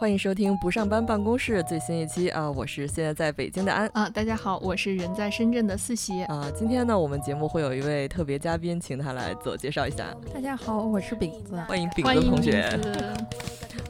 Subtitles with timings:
[0.00, 2.50] 欢迎收听不上班办公室最新一期啊！
[2.50, 6.50] 我是现在在北京的安啊，大家好，我是人在深圳的四喜啊。
[6.56, 10.06] 今天呢，我们节目会有一位特别嘉宾，请他来自我介绍一下。
[10.32, 12.80] 大家好，我是饼子，欢迎饼子同学。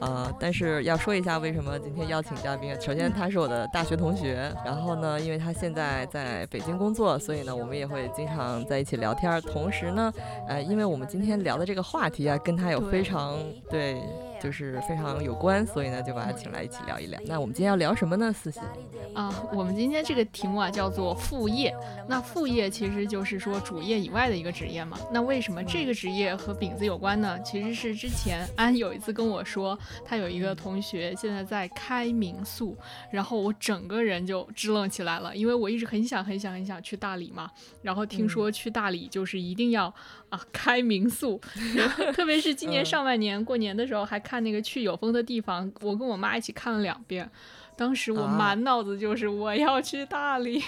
[0.01, 2.74] 啊，但是要说一下为什么今天邀请嘉宾。
[2.81, 9.40] 首先，他是我的大学同学，然后呢，因为他现在在北京工作，所以呢，我们也会经常在一起聊天。
[9.42, 10.13] 同时呢，
[10.49, 13.38] 呃，因为我们今天聊的这个话题啊，跟他有非常
[13.71, 14.03] 对。
[14.43, 17.20] 就是非常有关，所以呢就把他请来一起聊一聊。
[17.27, 18.33] 那我们今天要聊什么呢？
[18.33, 18.60] 思琪
[19.14, 21.74] 啊，我们今天这个题目啊叫做副业。
[22.09, 24.98] 那副业其实就是说主业以外的一个职业嘛。
[25.12, 27.38] 那为什么这个职业和饼子有关呢？
[27.42, 32.77] 其实是之前安有一次跟我说，他有一个同学现在在开民宿，
[33.11, 37.50] 然后我整个人就支棱起来了，因为我一直很想很想很想去大理嘛。
[37.83, 39.92] 然后听说去大理就是一定要
[40.30, 41.39] 啊开民宿，
[42.15, 44.19] 特别是今年上半年过年的时候还。
[44.30, 47.29] 看那个去有风的地方，我跟我妈一起看了两遍。
[47.75, 50.62] 当时我满脑子就是我要去大理。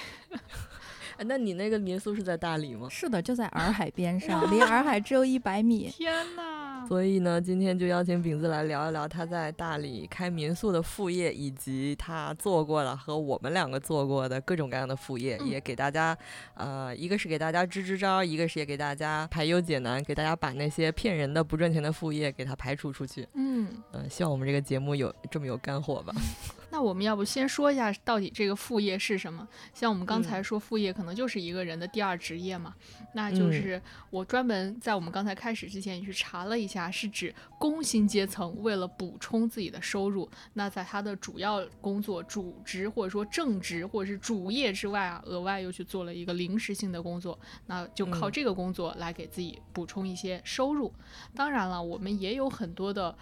[1.24, 2.88] 那你那个民宿是在大理吗？
[2.90, 5.88] 是的，就在洱海边上， 离洱海只有一百米。
[5.88, 6.84] 天哪！
[6.88, 16.16] 所以呢，今天就邀请饼子来聊一聊他在大理开民宿的副业，以及他做过的和我们两个做过的各种各样的副业，也给大家，
[16.54, 23.26] 呃，一个是给大家支支招，一个是也给大家排忧解难，给大家把那些骗人的不赚钱的副业给他排除出去。
[23.34, 26.12] 嗯嗯，希望我们这个节目有这么有干货吧。
[26.72, 29.46] 那我们要不先说一下到底这个副业是什么？
[29.74, 32.74] 像我们刚才说副业可能就是一个人的第二职业嘛，
[33.12, 50.90] 那就是我专门在我们刚才开始之前也去查了一下，是指工薪阶层为了补充自己的收入，那在他的主要工作主职或者说正职或者是主业之外啊，额外又去做了一个临时性的工作，那就靠这个工作来给自己补充一些收入。
[51.34, 53.14] 当然了，我们也有很多的。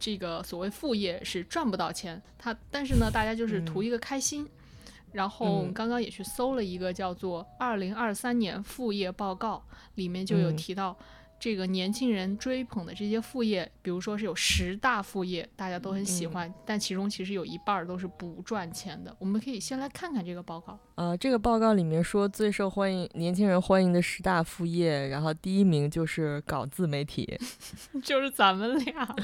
[0.00, 4.48] 这个所谓副业是赚不到钱，他但是呢，大家就是图一个开心。
[5.12, 9.62] 然后刚刚也去搜了一个叫做《二零二三年副业报告》，
[9.96, 10.96] 里面就有提到。
[11.40, 19.16] 这个年轻人追捧的这些副业，比如说是有十大副业，大家都很喜欢，但其中其实有一半都是不赚钱的。
[19.18, 20.78] 我们可以先来看看这个报告。
[20.96, 27.38] 呃，这个报告里面说最受欢迎年轻人欢迎的十大副业，然后第一名就是搞自媒体，
[28.04, 29.16] 就是咱们俩。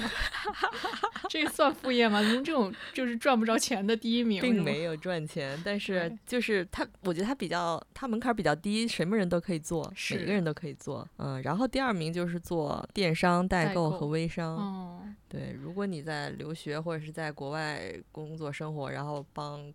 [1.28, 2.22] 这个算副业吗？
[2.22, 11.06] 您这种就是赚不着钱的第一名，并没有赚钱，但是就是他，我觉得他比较，他门槛比较低，什么人都可以做，每个人都可以做。
[11.18, 12.05] 嗯，然后第二名。
[12.12, 15.52] 就是做电商代购和微商，对。
[15.60, 19.72] 如果你在留学或者是在国外工作生活，然后帮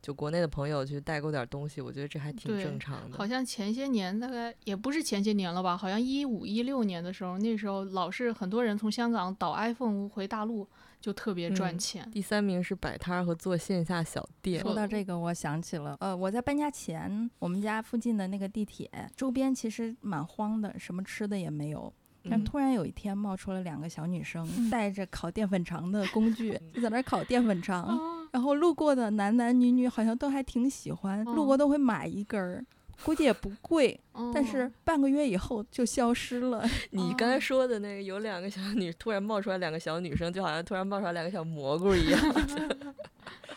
[0.00, 3.16] 就国内的朋友去代购点东西，我觉得这还挺正常的。
[3.16, 5.76] 好像前些年大概也不是前些年了吧？
[5.76, 10.66] 好像一五一六年的时候，那时候老是很多人从香港倒 iPhone 回大陆，
[11.00, 12.08] 就特别赚钱。
[12.10, 14.60] 第三名是摆摊儿和做线下小店。
[14.60, 21.92] 说到这个，我想起了，呃，我在搬家前，我们家附近的那个地铁周边其实蛮荒的，什么吃的也没有。
[22.30, 27.98] 但突然有一天冒出了两个小女生，带着烤淀粉肠的工具， 就在那烤淀粉肠。
[28.32, 32.62] 然后路过的男男女女好像都还挺喜欢，路过都会买一根儿，
[33.04, 33.98] 估计也不贵。
[34.34, 36.68] 但是半个月以后就消失了。
[36.90, 42.20] 你刚才说的那个有两个小女，突然冒出来两个小女生，就好像突然冒出来两个小蘑菇一样。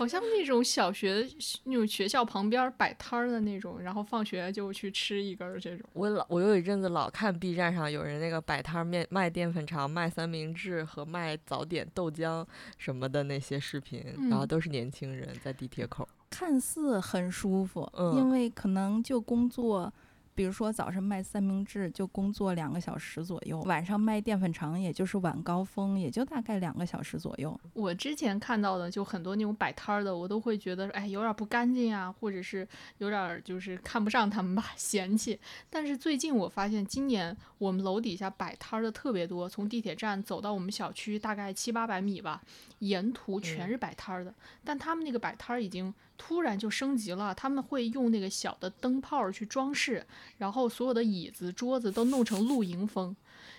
[0.01, 1.23] 好像那种小学
[1.65, 5.87] 那种学校旁边摆摊儿的那种，然后放学就去吃一根儿这种。
[5.93, 12.43] 我老我有一阵子老看 B 站上有人那个摆摊儿面卖淀粉肠、卖三明治和卖早点豆浆
[12.79, 19.93] 什么的那些视频，然后都是年轻人在地铁口，看似很舒服，因为可能就工作。
[20.33, 27.59] 比如说早上卖三明治就工作两个小时左右，晚上卖淀粉肠也就是晚高峰，也就大概两个小时左右。
[27.73, 32.67] 我之前看到的就很多那种摆摊儿的，我都会觉得哎有点不干净啊，或者是
[32.99, 35.39] 有点就是看不上他们吧， 嫌弃。
[35.69, 42.41] 但是最近我发现今年我们楼底下摆摊儿的特别多，从地铁站走到我们小区大概七八百米吧，
[42.79, 44.33] 沿途全是摆摊儿的。
[44.63, 45.93] 但他们那个摆摊儿已经。
[46.23, 50.05] 突然就升级了，他们会用那个小的灯泡去装饰，
[50.37, 53.13] 然后所有的椅子、桌子都弄成露营风，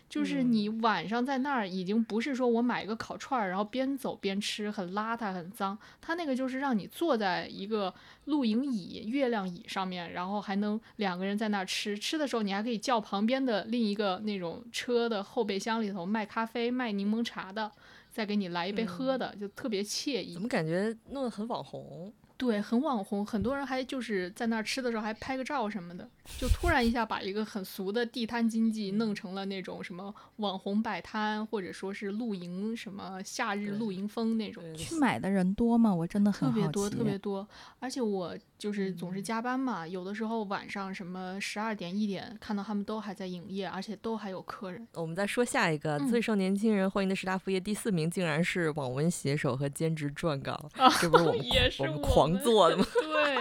[0.09, 5.77] 就是你晚上在那儿已经不是说我买一个烤串儿，然后边走边吃，很邋遢、很脏。
[6.01, 7.93] 他那个就是让你坐在一个
[8.27, 11.99] 露营椅、月亮椅上面，然后还能两个人在那儿吃。
[11.99, 17.73] 吃的时候你还可以叫旁边的另一个那种车的后备箱里头卖咖啡、卖柠檬茶的，
[18.09, 20.35] 再给你来一杯喝的，就特别惬意。
[20.35, 22.13] 怎么感觉弄得很网红？
[22.43, 26.09] 对，很网红，很多人还就是在那儿吃的时候还拍个照什么的，
[26.41, 34.65] 就突然一下把一个很俗的地摊经济弄成了那种什么网红摆摊，或者说是露营什么夏日露营风那种。
[34.75, 35.95] 去买的人多吗？
[35.95, 37.49] 我真的很特别多，特别多。
[37.79, 44.87] 而且我就是总是加班嘛，有的时候晚上什么十二点一点看到他们都还在营业，而且都还有客人。
[44.95, 50.71] 我们再说下一个最受年轻人欢迎的十大副业，第四名竟然是网文写手和兼职撰稿，
[51.01, 51.41] 这不是我们
[51.81, 52.87] 我们狂做的 吗？
[52.95, 53.37] 对，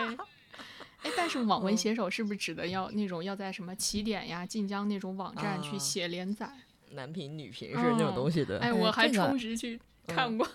[1.03, 6.50] 哎，但是网文写手是不是指的要那种要在什么起点呀、晋江那种网站去写连载？
[6.94, 8.57] 男频、女频是那种东西的。
[8.57, 10.47] 哎，我还充值去看过。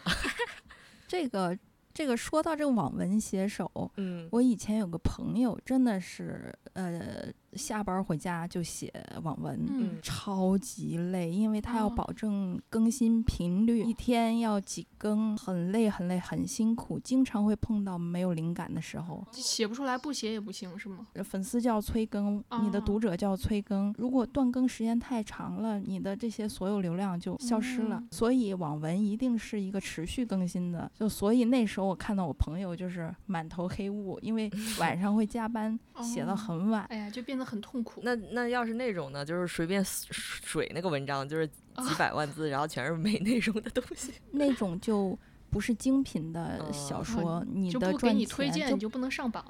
[1.07, 1.57] 这个。
[1.97, 7.33] 这个说到这个网文写手，嗯，我以前有个朋友，真的是，呃。
[7.55, 9.99] 下班回家就写网文，嗯。
[10.03, 21.07] 超级累，因为他要保证更新频率，一天要几更，很累很累很辛苦，经常会碰到没有灵感的时候，写不出来不写也不行是吗？
[21.25, 28.03] 粉丝就要催更，你的读者就要催更，如果断更时间太长了，你的这些所有流量就消失了。
[28.11, 37.47] 所以网文一定是一个持续更新的，就所以那时候我看到我朋友就是满头黑雾，因为 晚上会加班写到很晚，哎呀就变得。
[37.47, 38.01] 很痛苦。
[38.03, 39.25] 那那要是那种呢？
[39.25, 44.13] 就是随便水那个文章，就是几百万字，然后全是没内容的东西。
[44.33, 45.17] 那种就
[45.49, 49.45] 不是精品的小说，你的不给你推荐，你就不能上榜。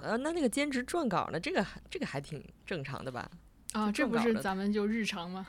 [0.00, 1.40] 呃，那那个兼职撰稿呢？
[1.40, 3.28] 这个这个还挺正常的吧？
[3.72, 5.46] 啊，这不是咱们就日常吗？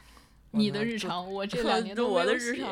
[0.50, 2.68] 你的日常，我这两年都 我的日常。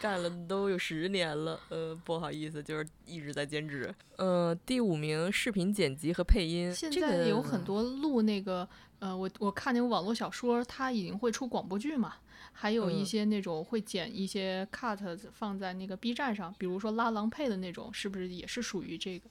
[0.00, 3.94] 干了都有十年了，呃，不好意思，就是一直在兼职。
[4.16, 8.66] 呃，第五名视频剪辑和配音，现在有很多录那个，
[9.00, 12.14] 呃，我我看那个网络小说，它已经会出广播剧嘛，
[12.50, 19.28] 还有一些那种会剪一些 cut 放在那个 B 站上，比如说拉郎配的那种，是不是也是属于这个？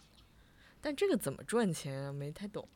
[0.81, 2.12] 但这个怎么赚钱啊？
[2.12, 2.68] 没太懂。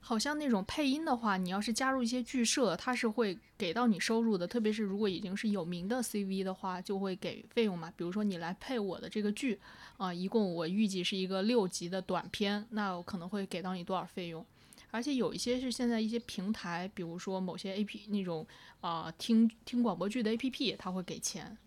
[0.00, 4.46] 好像那种配音的话，你要是加入一些剧社，它是会给到你收入的。
[4.46, 7.92] 特别是如果已经是有名的 CV 的话，就会给费用嘛。
[7.96, 9.58] 比如说你来配我的这个剧，
[9.96, 14.44] 啊，一共我预计是一个六集的短片，那我可能会给到你多少费用。
[14.90, 18.46] 而且有一些是现在一些平台，比如说某些 AP 那种
[18.80, 21.58] 啊听听广播剧的 APP，它会给钱。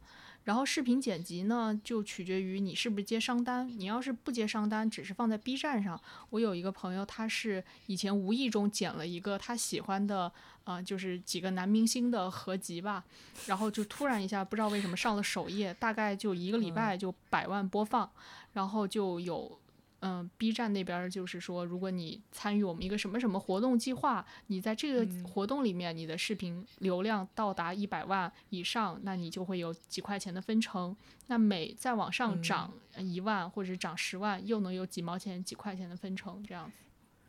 [0.44, 3.68] 然后视频剪辑呢，就取决于你是不是接商单。
[3.78, 6.02] 你要是不接商单，只是放在 B 站上，
[6.32, 10.32] 我有一个朋友，他是以前无意中剪了一个他喜欢的，
[10.64, 13.04] 呃，就是几个男明星的合集吧，
[13.46, 18.10] 然后就突然一下不知道为什么上了首页，大概就一个礼拜就百万播放，
[18.54, 19.61] 然后就有。
[20.02, 30.96] 嗯，B 站那边就是说，如果你参与我们一个什么什么活动计划，你在这个活动里面，你的视频流量到达一百万以上，那你就会有几块钱的分成。
[31.28, 36.78] 那每再往上涨一万或者涨十万，又能有几毛钱、几块钱的分成这样子。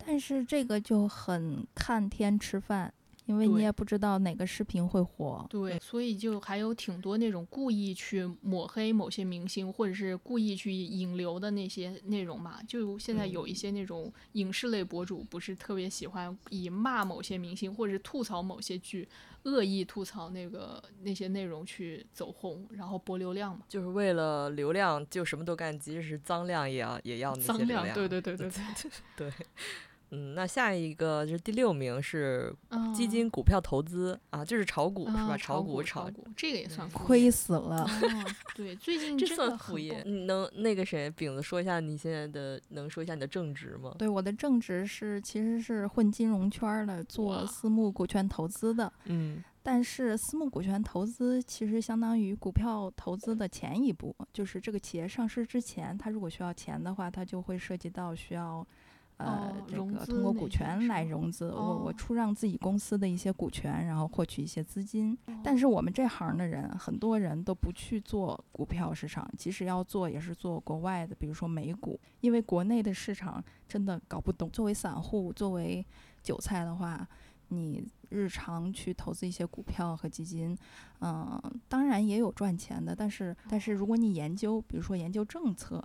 [0.04, 2.92] 但是这个就很看天吃饭。
[3.26, 12.62] 因为你也不知道哪个视频会火，对，所以就还有挺多那种故意去抹黑某些明星，或者是故意去引流的那些内容嘛。
[12.64, 19.08] 就现在有一些那种影视类博主，不是特别喜欢以骂某些明星，或者是吐槽某些剧，
[19.44, 23.64] 恶意吐槽那个那些内容去走红，然后博流量嘛。
[23.68, 27.94] 就是为了流量，就什么都干，即使是脏量也要也要那些流量。
[27.94, 29.32] 对对对对对对。
[30.14, 32.54] 嗯，那下一个就是第六名是
[32.94, 35.34] 基金股票投资啊，就是炒股是吧？
[35.38, 37.88] 炒股炒股，这个也算亏死了。
[38.54, 40.02] 对，最近这算副业。
[40.04, 43.94] 你能那个谁饼子说一下你现在的，能说一下你的正职吗？
[43.98, 48.92] 对，我的正职是其实是混金融圈的，做私募股权投资的。
[49.06, 58.66] 嗯，但是私募股权投资其实相当于股票投资的前一步，就是这个企业上市之前，它如果需要钱的话，它就会涉及到需要。
[59.18, 65.16] 呃，这个通过股权来融资，我我出让自己公司的一些股权，然后获取一些资金。
[65.42, 74.48] 但是我们这行的人，很多人都不去做股票市场，即使要做，也是做国外的，比如说美股，因为国内的市场真的搞不懂。
[74.50, 75.84] 作为散户，作为
[76.22, 77.06] 韭菜的话，
[77.48, 80.56] 你日常去投资一些股票和基金，
[81.00, 85.82] 嗯，当然也有赚钱的，但是但是如果你研究，比如说研究政策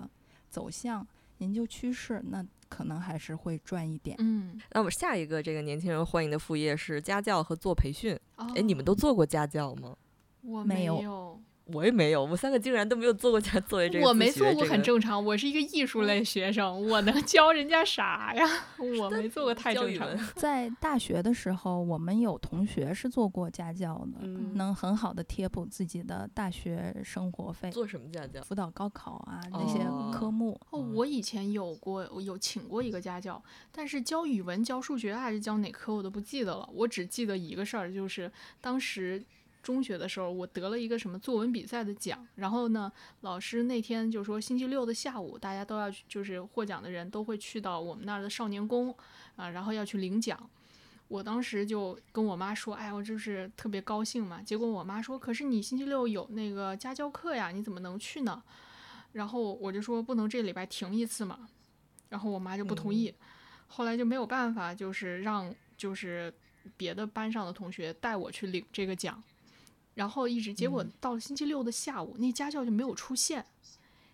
[0.50, 1.06] 走向。
[1.40, 4.16] 研究趋势，那可能还是会赚一点。
[4.20, 8.18] 嗯，那么下一个这个年轻人欢迎的副业是家教和做培训。
[8.36, 9.96] 哎，你们都做过家教吗？
[10.42, 11.40] 我没有。
[11.74, 14.08] 我也没有，我们三个竟然都没有做过家 作为这个。
[14.08, 15.24] 我没做过，很正常。
[15.24, 18.46] 我是一个艺术类学生，我能 教人家啥呀？
[19.00, 20.08] 我没做过，太正常。
[20.36, 27.70] 在大学的时候，我们有同学是做过家教的，能很好的贴补自己的大学生活费。
[27.70, 28.42] 做什么家教？
[28.42, 29.80] 辅导高考啊，那些
[30.18, 30.60] 科目。
[30.70, 36.70] 哦，我以前有过，有请过一个家教，但是教语文、教数学还是教哪科我都不记得了。
[36.74, 38.32] 我只记得一个事儿，就是
[38.62, 39.22] 当时。
[39.68, 48.96] 中学的时候，我得了一个什么作文比赛的奖，然后呢，老师那天就说星期六的下午，大家都要去，就是获奖的人都会去到我们那儿的少年宫，
[49.36, 50.50] 啊，然后要去领奖。
[51.10, 54.42] 我当时就跟我妈说，哎，我就是特别高兴嘛。
[54.42, 58.42] 结果我妈说，可是你星期六有那个家教课呀，你怎么能去呢？
[59.12, 61.50] 然后我就说不能这礼拜停一次嘛。
[62.08, 63.14] 然后我妈就不同意，
[63.68, 66.34] 后来就没有办法，就是让就是
[66.78, 69.22] 别的班上的同学带我去领这个奖。
[69.98, 73.44] 然后一直，结果到了星期六的下午，那家教就没有出现，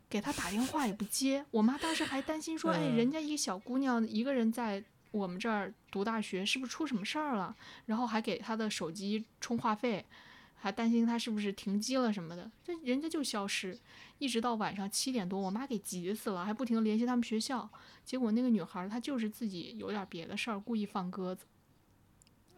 [0.09, 1.45] 给他打电话也不接。
[1.51, 7.53] 我妈当时还担心说：“哎，人家一个小姑娘一个人在我们这儿读大学，是不是出什么事儿了？”
[7.85, 10.05] 然后还给她的手机充话费，
[10.55, 12.49] 还担心她是不是停机了什么的。
[12.63, 13.77] 这人家就消失，
[14.19, 17.69] 一直到晚上七点多，我妈给急死了，还不停的联系他们学校。
[18.05, 21.43] 结果那个女孩她就是自己有点别的事儿，故意放鸽子。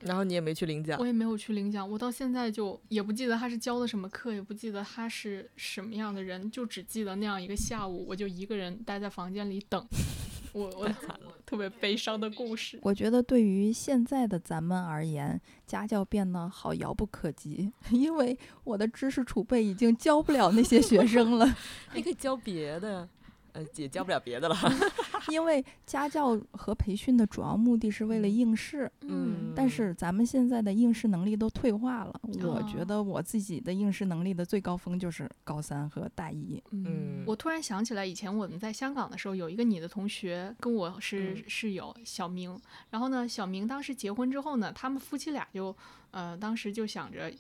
[0.02, 1.90] 然后你也没去领奖，我也没有去领奖。
[1.90, 9.86] 我到现在就也不记得他是教的什么课，也不记得他是什么样的人，就只记得那样一个下午，我就一个人待在房间里等。
[10.54, 10.88] 我我
[11.46, 12.80] 特别悲伤的故事。
[12.82, 21.56] 我觉得对于现在的咱们而言，家教变得好遥不可及， 因为我的知识储备已经教不了那些学生了。
[21.94, 23.10] 你可以教别的。
[23.56, 24.56] 呃，也教不了别的了
[25.32, 28.92] 因为家教和培训的主要目的是为了应试。
[29.02, 32.20] 嗯，但是咱们现在的应试能力都退化了。
[32.44, 36.62] 我觉得我自己的应试能力的最高峰就是高三和大一。
[36.72, 42.60] 嗯，我突然想起来，以前我们在香港的时候，有一个你的同学跟我是室友，小明。
[42.90, 45.76] 然后呢，小明当时结婚之后呢，他们夫妻俩就，
[46.12, 47.32] 呃，当时就想着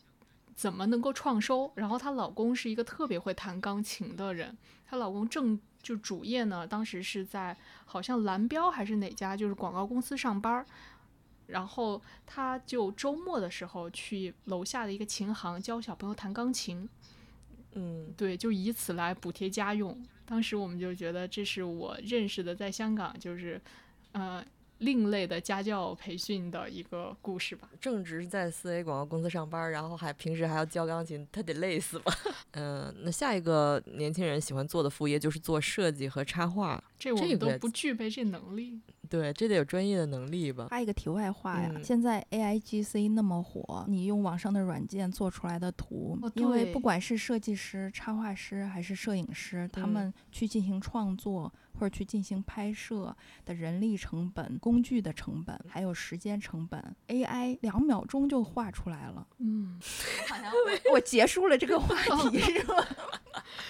[0.55, 1.69] 怎么能够创收。
[1.75, 4.57] 然后她老公是一个特别会弹钢琴的人，
[4.88, 5.60] 她老公正。
[5.85, 10.65] 就主业呢，当时是在好像蓝标还是哪家，就是广告公司上班儿，
[11.45, 16.89] 然后他就周末的时候去楼下的一个琴行教小朋友弹钢琴，
[17.73, 19.95] 嗯，对，就以此来补贴家用。
[20.25, 23.61] 当时我们就觉得这是我认识的在香港就是，
[24.13, 24.43] 呃。
[24.79, 27.70] 另类的家教培训的一个故事吧。
[27.79, 32.13] 正值在四 A 广告公司上班，然后还平时还要教钢琴，他得累死吧？
[32.51, 38.79] 嗯，那下一个年轻人喜欢做的副业就是做设计和插画，这我们都不具备这能力。
[39.05, 40.67] 对，这得有专业的能力吧。
[40.69, 51.53] 插一个题外话呀，现在 A I G C 那么火，你用网上的软件做出来的图，因为不管是设计师、插画师还是摄影师，他们去进行创作。
[51.77, 59.27] 或者去进行拍摄的人力成本、工具的成本，还有时间成本，AI 两秒钟就画出来了。
[59.39, 59.77] 嗯，
[60.25, 60.50] 好像
[60.93, 61.93] 我结束了这个话
[62.29, 62.75] 题 是吗？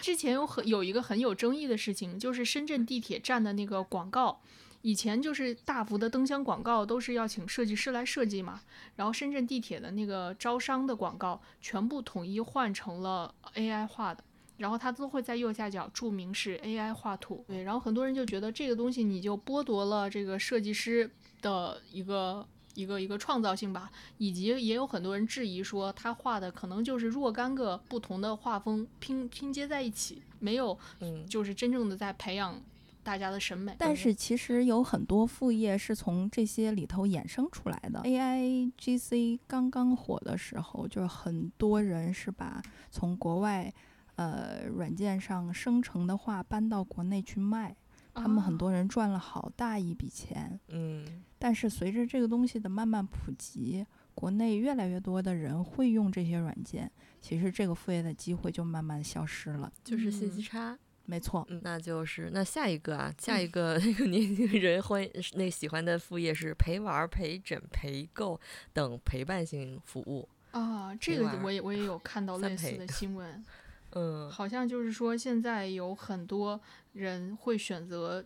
[0.01, 4.39] 之前有很有一个很有争议的事情，就是深圳地铁站的那个广告，
[4.85, 8.61] 以前就是大幅的灯箱广告都是要请设计师来设计嘛，
[8.95, 14.23] 然后深圳地铁的那个招商的广告全部统一换成了 AI 画的。
[14.57, 21.09] 然后它都会在右下角注明是 AI 画图，对，然后很多人就觉得这个东西你就剥夺了这个设计师
[21.41, 32.61] 的一个一个一个创造性吧，以及也有很多人质疑说他画的可能就是若干个不同的画风拼拼接在一起，没有，嗯，就是真正的在培养
[33.05, 33.73] 大家的审美。
[33.77, 38.01] 但是其实有很多副业是从这些里头衍生出来的。
[38.01, 43.71] AI GC 刚刚火的时候，就是很多人是把从国外。
[44.17, 47.75] 呃，软件上生成的画搬到国内去卖，
[48.13, 50.57] 他们很多人赚了好大一笔钱。
[50.69, 56.89] 嗯，但是随着这个东西的慢慢普及，国内越来越多的人会用这些软件，
[57.21, 59.69] 其实这个副业的机会就慢慢消失了。
[59.83, 61.45] 就是信息差，没错。
[61.49, 68.39] 嗯，那就是那下一个啊，下一个 那个年轻人欢那喜欢的副业是陪玩、陪诊、陪购
[68.73, 70.95] 等陪伴性服务啊。
[70.95, 73.43] 这个我也我也有看到类似的 新闻。
[73.91, 76.59] 嗯，好像就是说，现在有很多
[76.91, 78.25] 人会选择，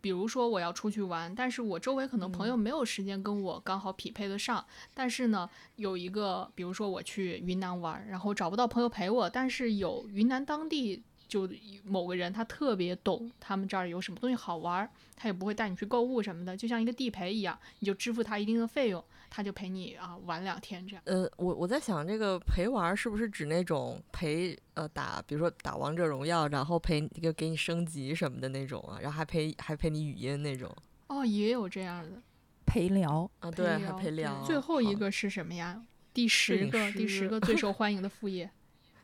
[0.00, 4.64] 比如说我要出去玩，但是我周围可能朋友没有时间跟我刚好匹配得上。
[4.94, 11.48] 但是呢，有一个，比如说我去云南玩，然后找不到朋友陪我，但是有云南当地就
[11.84, 21.02] 某个人，他特别懂他们这儿有什么东西好玩，他也不会带你去购物什么的，就像一个地陪一样，你就支付他一定的费用，他就陪你啊玩两天这样。
[21.06, 30.68] 呃，我我在想，这个陪玩是不是指那种陪呃打，比如说打王者荣耀，然后陪一个给你升级什么的那种啊，然后还陪还陪你语音那种
[31.06, 32.20] 哦，也有这样的
[32.66, 33.50] 陪聊啊？
[33.50, 34.42] 对，还陪聊。
[34.42, 35.80] 最后一个是什么呀？
[36.12, 38.50] 第十个，第十个 最受欢迎的副业。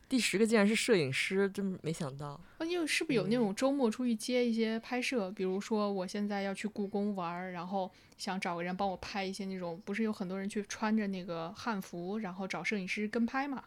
[0.09, 2.39] 第十个竟然是摄影师，真没想到。
[2.57, 5.29] 啊，因为是不是有那种周末出去接一些拍摄？
[5.31, 13.63] 比如说我现在要去故宫玩，然后想找个人帮我拍一些那种，不是有很多人去穿着那个汉服，然后找摄影师跟拍嘛？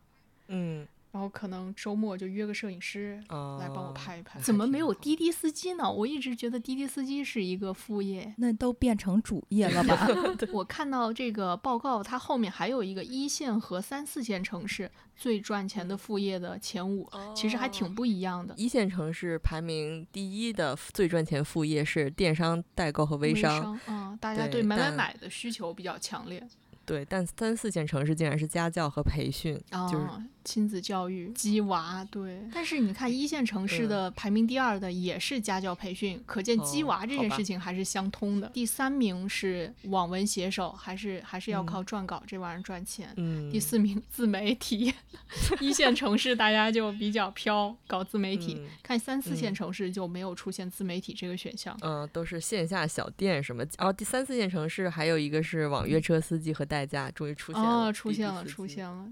[0.49, 0.87] 嗯。
[1.13, 4.39] 然后可能周末就约个摄影师来帮我拍一拍。
[4.41, 5.91] 怎么没有滴滴司机呢？
[5.91, 10.09] 我一直觉得滴滴司机是一个副业，那都变成主业了吧？
[10.53, 18.55] 我看到这个报告，它后面还有一个一线和三四线城市最赚钱的副业的前五，其实还挺不一样的。
[18.57, 26.47] 一线城市排名第一的最赚钱副业是电商代购和微商，嗯，大家对买买买的需求比较强烈。
[26.91, 29.57] 对，但三四线城市竟然是家教和培训，
[29.89, 30.07] 就是
[30.43, 32.05] 亲子教育、鸡娃。
[32.11, 38.49] 对，但是你看一线城市的排名第二的也是家教培训，可见鸡娃这件事情还是相通的。
[38.49, 43.09] 第三名是网文写手，还是还是要靠撰稿这玩意儿赚钱。
[43.19, 43.49] 嗯。
[43.53, 44.93] 第四名自媒体，
[45.61, 48.61] 一线城市大家就比较飘，搞自媒体。
[48.83, 51.77] 看三四线城市就没有出现自媒体这个选项。
[51.83, 53.63] 嗯，都是线下小店什么。
[53.79, 56.80] 然后第三四线城市还有一个是网约车司机和代。
[56.81, 59.07] 代价终于出现了，出现了，出现了。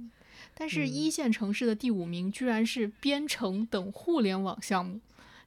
[0.54, 4.98] 但是，一线城市的第五名居然是编程等互联网项目，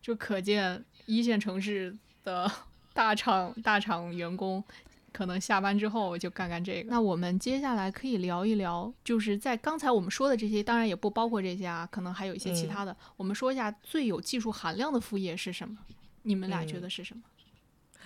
[0.02, 2.50] 就可见一线城市的
[2.94, 4.64] 大厂大厂员工
[5.12, 6.90] 可能下班之后就干干这个。
[6.90, 12.96] 那我们接下来可以聊一聊，就是在刚才我们说的这些，当然也不包括这些啊，可能还有一些其他的。
[13.18, 15.78] 我们说一下最有技术含量的副业是什么？
[16.24, 17.24] 你们俩觉得是什么？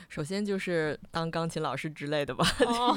[0.09, 2.45] 首先就是当钢琴老师之类的吧，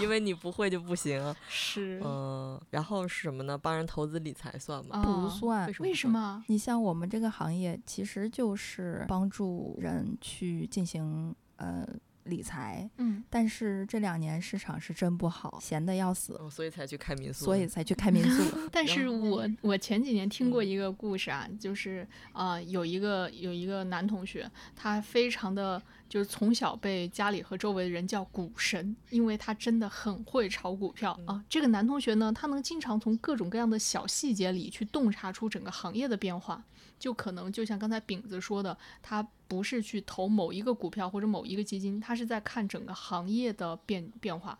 [0.00, 1.34] 因为你不会就不行。
[1.48, 3.56] 是，嗯，然后是什么呢？
[3.56, 5.02] 帮人投资理财算吗？
[5.02, 5.72] 不算。
[5.80, 6.44] 为什么？
[6.48, 11.86] 你像我们这个行业，其实就是帮助人去进行呃。
[12.28, 18.58] 理财，嗯，但是这两年市场是真不好，闲的要死，所以才去开民宿，所以才去开民宿。
[18.70, 31.44] 但是我我前几年听过一个故事啊，就是啊，有一个有一个男同学，他非常的就是从小被家里和周围的人叫股神，因为他真的很会炒股票啊。
[31.49, 36.62] 这个男同学呢，他能经常从各种各样的小细节里去洞察出整个行业的变化。
[36.99, 44.56] 就可能就像刚才饼子说的，他不是去投某一个股票或者某一个基金，他是在看整个行业的变变化。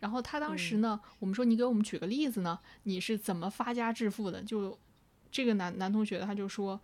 [0.00, 4.42] 然后他当时呢，我们说你给我们举个例子呢，你是怎么发家致富的？
[4.42, 4.78] 就
[5.30, 6.78] 这个男男同学他就说，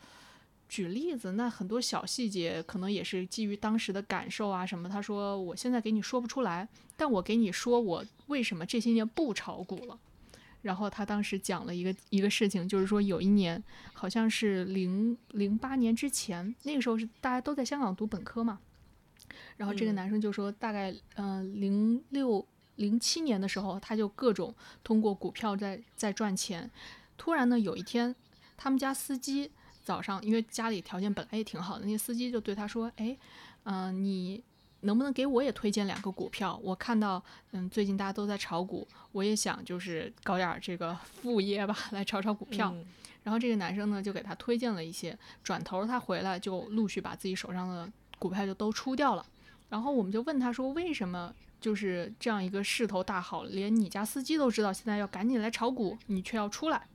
[0.68, 4.88] 举例子，那很多小细节可能也是基于当时的感受啊什么。
[4.88, 6.66] 他说我现在给你说不出来，
[6.96, 9.98] 但我给你说我为什么这些年不炒股了。
[10.62, 18.60] 然后他当时讲了一个一个事情，就是说有一年好像是零零八年之前，那个时候是大家都在香港读本科嘛。
[19.56, 22.46] 然后这个男生就说，大概嗯零六
[22.76, 26.70] 零七年的时候，他就各种通过股票在在赚钱。
[27.16, 28.14] 突然呢，有一天
[28.56, 29.50] 他们家司机
[29.82, 33.16] 早上，因为家里条件本来也挺好的，那司机就对他说：“哎，
[33.64, 34.42] 嗯，你。”
[34.82, 36.58] 能不能给我也推荐两个股票？
[36.62, 42.74] 我看到，嗯，最近大家都在炒股，我也想就是搞点这个副业吧， 来炒炒股票。
[43.22, 49.24] 然后这个男生呢就给他推荐了一些，转头他回来就陆续把自己手上的股票就都出掉了。
[49.68, 56.86] 然后我们就问他说，为什么就是这样一个势头大好，连你家司机都知道现在要赶紧来炒股，你却要出来？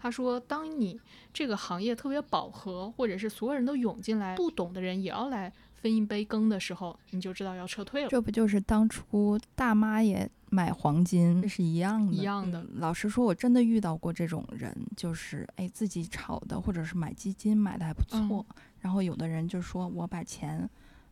[0.00, 0.98] 他说，当你
[1.32, 5.52] 这个行业特别饱和，或者是所有人都涌进来，不懂的人也要来。
[5.84, 8.08] 分一杯羹的时候，你就知道要撤退了。
[8.08, 12.14] 这不就是当初大妈也买黄金这是一样的？
[12.14, 12.64] 一样的。
[12.76, 18.46] 老实说，我真的遇到过这种人，就是哎自己炒的，或者是买基金买的还不错。
[18.78, 20.66] 然后有的人就说：“我把钱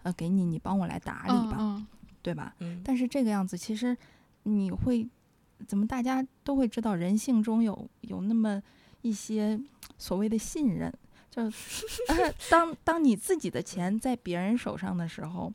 [0.05, 1.87] 呃给你，你帮我来打理吧，
[2.23, 3.95] 对吧？”但是这个样子，其实
[4.45, 5.07] 你会
[5.67, 5.87] 怎么？
[5.87, 8.63] 大家都会知道，人性中有有那么
[9.03, 9.61] 一些
[9.99, 10.91] 所谓的信任。
[11.35, 11.42] 就
[12.51, 15.51] 当当你自己的钱在别人手上的时候，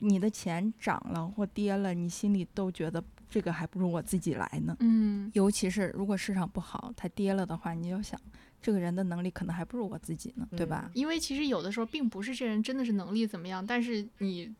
[0.00, 4.76] 你的钱涨了或跌了，你心里都觉得这个还不如我自己来呢。
[4.80, 8.20] 嗯，尤其是如果市场不好，它跌了的话，你就想
[8.60, 10.90] 这个人的能力可能还不如我自己呢，对吧？
[10.94, 14.52] 因为其实有的时候并不是这人真的是能力怎么样，但是你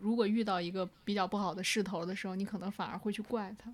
[0.00, 3.70] 如果遇到一个比较不好的势头的时候，你可能反而会去怪他。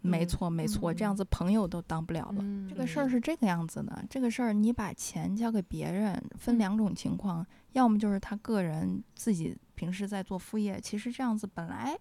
[0.00, 2.44] 没错，没错，这样子朋友都当不了了。
[2.68, 11.98] 这个事儿是这个样子的，这个事儿你把钱交给别人，分两种情况，要么就是他个人自己平时在做副业，其实这样子本来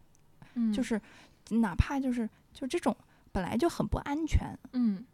[0.73, 1.01] 就是，
[1.49, 2.95] 哪怕就是就这种
[3.31, 4.57] 本来就很不安全。
[4.73, 5.05] 嗯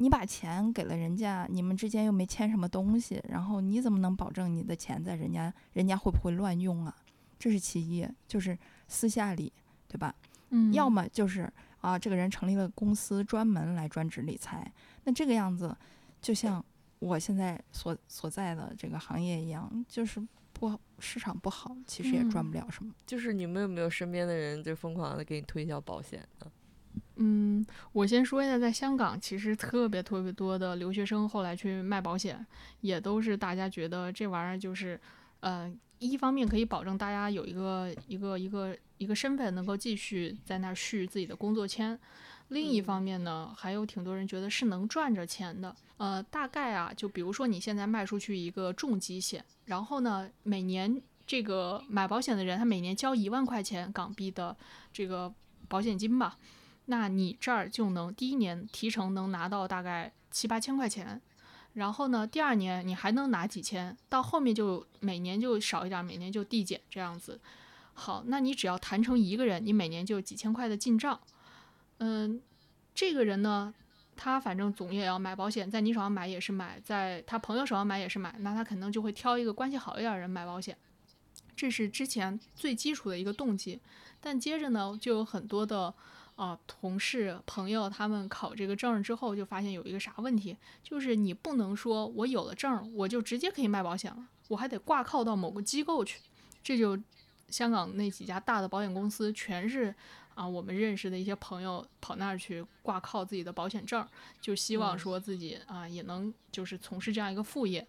[0.00, 6.94] 你把钱给了人家，你们之间又没签什么东西，然后你怎么能保证你的钱在人家人家会不会乱用啊？
[7.36, 9.52] 这是其一，就是私下里，
[9.88, 10.14] 对吧？
[10.50, 14.72] 嗯，要么就是啊，这个人成立了公司，专门来专职理财。
[15.04, 15.76] 那这个样子，
[16.20, 16.64] 就像
[16.98, 20.20] 我现在所所在的这个行业一样，就是
[20.52, 22.92] 不好市场不好，其实也赚不嗯了什么。
[23.06, 26.50] 就是你们有没有身边的人就疯狂的给你推销保险呢？
[27.20, 32.44] 嗯，我先说一下，在香港其实特别特别多的留学生后来去卖保险，
[32.80, 35.00] 也都是大家觉得这玩意儿就是，
[35.40, 41.98] 呃，一方面可以保证大家有一个一个一个一个身份能够继续在那儿续自己的工作签，
[42.48, 45.74] 另一方面呢，还有挺多人觉得是能赚着钱的。
[45.96, 54.56] 呃，大概啊，就比如说你现在卖出去一个重疾险，然后呢，每年这个买保险的人他每年交一万块钱港币的
[54.92, 55.32] 这个
[55.68, 56.38] 保险金吧。
[56.86, 61.20] 那你这儿就能第一年提成能拿到大概七八千块钱，
[61.74, 67.38] 然后呢，第二年你还能拿几千，到后面就每年就少一点，每年就递减这样子。
[67.98, 71.20] 好，那你只要谈成一个人，你每年就几千块的进账。
[71.98, 72.40] 嗯，
[72.94, 73.74] 这个人呢，
[74.14, 80.78] 他反正总也要买保险，在你手上买也是买，在他朋友手上买也是买，那他肯定就会挑一个关系好一点的人买保险。
[81.56, 83.80] 这是之前最基础的一个动机，
[84.20, 85.92] 但接着呢，就有很多的
[86.36, 96.20] 啊、同事朋友他们考这个证之后，就发现有一个啥问题，就是你不能说我有了证，我就直接可以卖保险了，我还得挂靠到某个机构去。
[96.62, 96.96] 这就
[97.48, 99.94] 香港那几家大的保险公司，全是
[100.34, 104.06] 啊我们认识的一些朋友跑那儿去挂靠自己的保险证，
[104.40, 107.86] 就希望嗯说自己啊也能就是从事这样一个副业。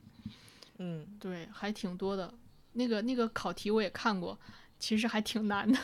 [0.78, 2.34] 嗯，对，还挺多的。
[2.74, 4.38] 那个那个考题我也看过，
[4.80, 5.78] 其实还挺难的。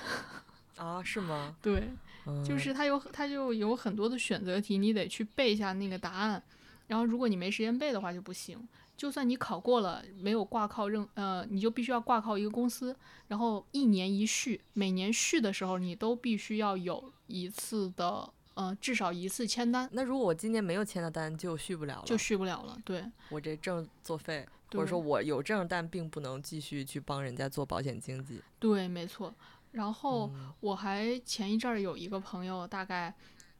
[0.77, 1.55] 啊，是吗？
[1.61, 1.89] 对，
[2.25, 6.41] 嗯、就是它有它就有很多的选择题，你得去背一下那个答案。
[6.87, 8.57] 然后如果你没时间背的话就不行。
[8.97, 12.95] 就算你考过了，没有挂靠任呃，你就必须要挂靠一个公司，
[13.27, 22.77] 然后一年一续，每年续的时候你都必须要有一次的呃至少一次签单，那如果我今年没有签的单，就续不了了，就续不了了。
[22.85, 28.41] 对，我这证作废，或者说我有证，但并不能继续去帮人家做保险经纪。
[28.59, 29.33] 对，没错。
[29.71, 33.13] 然后嗯我还前一阵儿有一个朋友，大概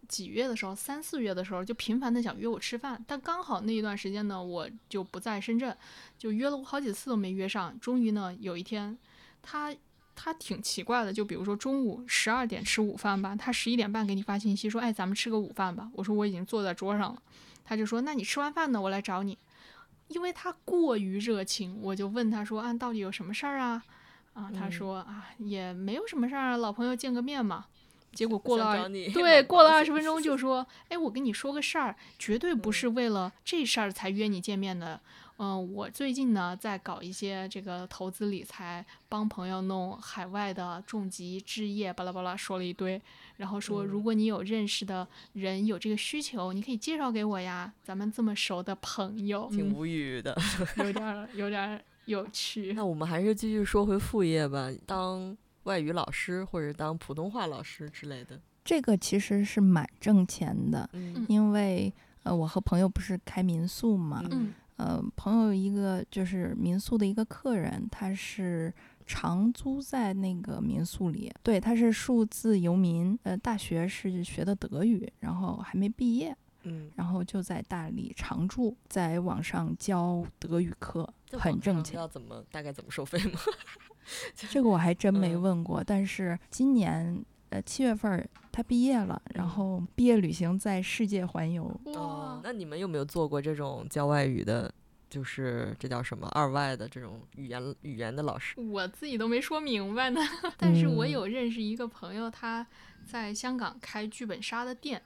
[0.08, 5.76] 几月的时候，三四月的时候，就频繁的想约我吃饭，但刚好那一段时间呢，我就不在深圳，
[6.18, 7.78] 就约了我好几次都没约上。
[7.80, 8.98] 终于呢，有一天，
[9.42, 9.76] 他
[10.16, 15.90] 他挺奇怪的，就比如说中午十二点吃午饭吧，他十一点半给你发信息说，哎，咱们吃个午饭吧。
[15.94, 17.22] 我说我已经坐在桌上了，
[17.64, 19.38] 他就说，那你吃完饭呢，我来找你。
[20.08, 23.84] 因为他过于热情，我就问他说，啊，到底有什么事儿啊？
[24.34, 27.66] 啊，他说啊，也没有什么事儿啊，老朋友见个面嘛。
[28.16, 35.00] 结果过了 对，过了二十分钟就 说，哎，我跟你说个事儿，绝对不嗯是为了这事儿才约你见面的。
[35.38, 43.02] 嗯、我最近呢在搞一些这个投资理财，帮朋友弄海外的重疾置业，巴拉巴拉说了一堆，
[43.36, 50.34] 然后说如嗯果你有认识的人有这个需求，你可以介绍给我呀，咱们这么熟的朋友，挺嗯无语的。
[50.78, 52.72] 有点儿有点儿有趣。
[52.72, 58.40] 那我们还是继续说回副业吧，当外语老师或者当普通话老师之类的。
[58.64, 68.74] 这个其实是蛮挣钱的，嗯因为呃，我和朋友不是开民宿嘛，嗯呃，朋友一个就是民宿的一个客人，他是
[69.06, 81.96] 长租在那个民宿里，对，他是数字游民，呃，大学是学的德语，然后还没毕业，嗯，然后就在大理常住，在网上教德语课，很挣钱。
[81.96, 83.40] 要怎么大概怎么收费吗？
[84.50, 94.74] 这个我还真没嗯问过，但是今年呃七月份儿他毕业了，然嗯后毕业旅行在世界环游，哦，，那你们有没有做过这种教外语的，
[95.10, 98.60] 就是这叫什么二外的这种语言语言的老师？
[98.60, 100.22] 我自己都没说明白呢。
[100.58, 102.66] 但是我嗯有认识一个朋友，他
[103.06, 105.02] 在香港开剧本杀的店，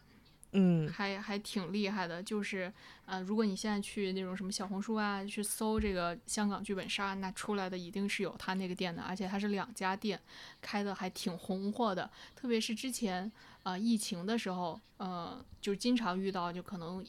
[0.51, 2.21] 嗯还还挺厉害的。
[2.21, 2.71] 就是
[3.05, 10.19] 呃，如果你现在去那种什么小红书啊，去搜这个香港剧本杀，那出来的一定是有他那个店的，而且他是两家店，
[10.61, 12.09] 开的还挺红火的。
[12.35, 13.31] 特别是之前
[13.63, 17.05] 呃疫情的时候，呃，就经常遇到，就可能。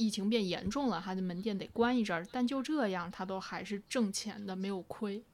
[0.00, 5.24] 疫情变严重了，他的门店得关一阵儿，但就这样，他都还是挣钱的，没有亏。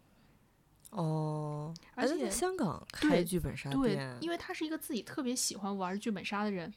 [0.88, 6.72] 哦，而且在香港开对剧本杀对店，，因为他是一个自己特别喜欢玩剧本杀的人，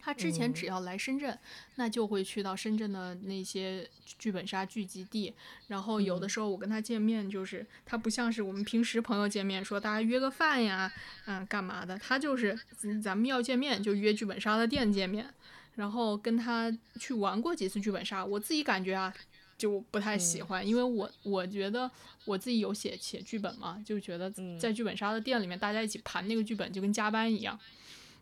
[0.00, 1.38] 他之前嗯只要来深圳，
[1.74, 5.34] 那就会去到深圳的那些剧本杀聚集地。
[5.66, 10.90] 然后有的嗯时候我跟他见面，就是他不像是我们平时朋友见面说大家约个饭呀，
[11.26, 11.98] 嗯，干嘛的？
[11.98, 15.28] 他就是嗯咱们要见面就约剧本杀的店见面，
[15.74, 18.24] 然后跟他去玩过几次剧本杀。
[18.24, 19.12] 我自己感觉啊，
[19.58, 21.90] 就不太喜嗯欢，因为我我觉得
[22.24, 27.58] 我自己有写写剧本嘛，就觉得嗯在剧本杀的店里面，大家一起盘那个剧本就跟加班一样。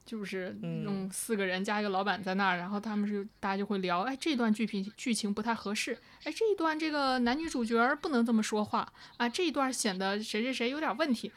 [0.07, 11.33] 就是嗯嗯，四个人加一个老板在那儿，然后他们是大家就会聊，哎，这段剧情剧情不太合适，哎，这一段这个男女主角不能这么说话啊，这一段显得谁谁谁有点问题，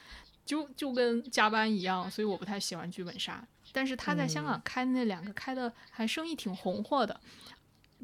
[0.45, 3.43] 就就跟加班一样，所以我不太喜欢剧本杀。
[3.71, 7.19] 但是他在香港嗯开那两个开的还生意挺红火的，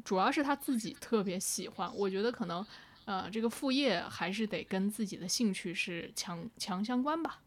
[0.04, 2.64] 主要是他自己特别喜欢，我觉得可能
[3.04, 7.40] 呃这个副业还是得跟自己的兴趣是强强相关吧。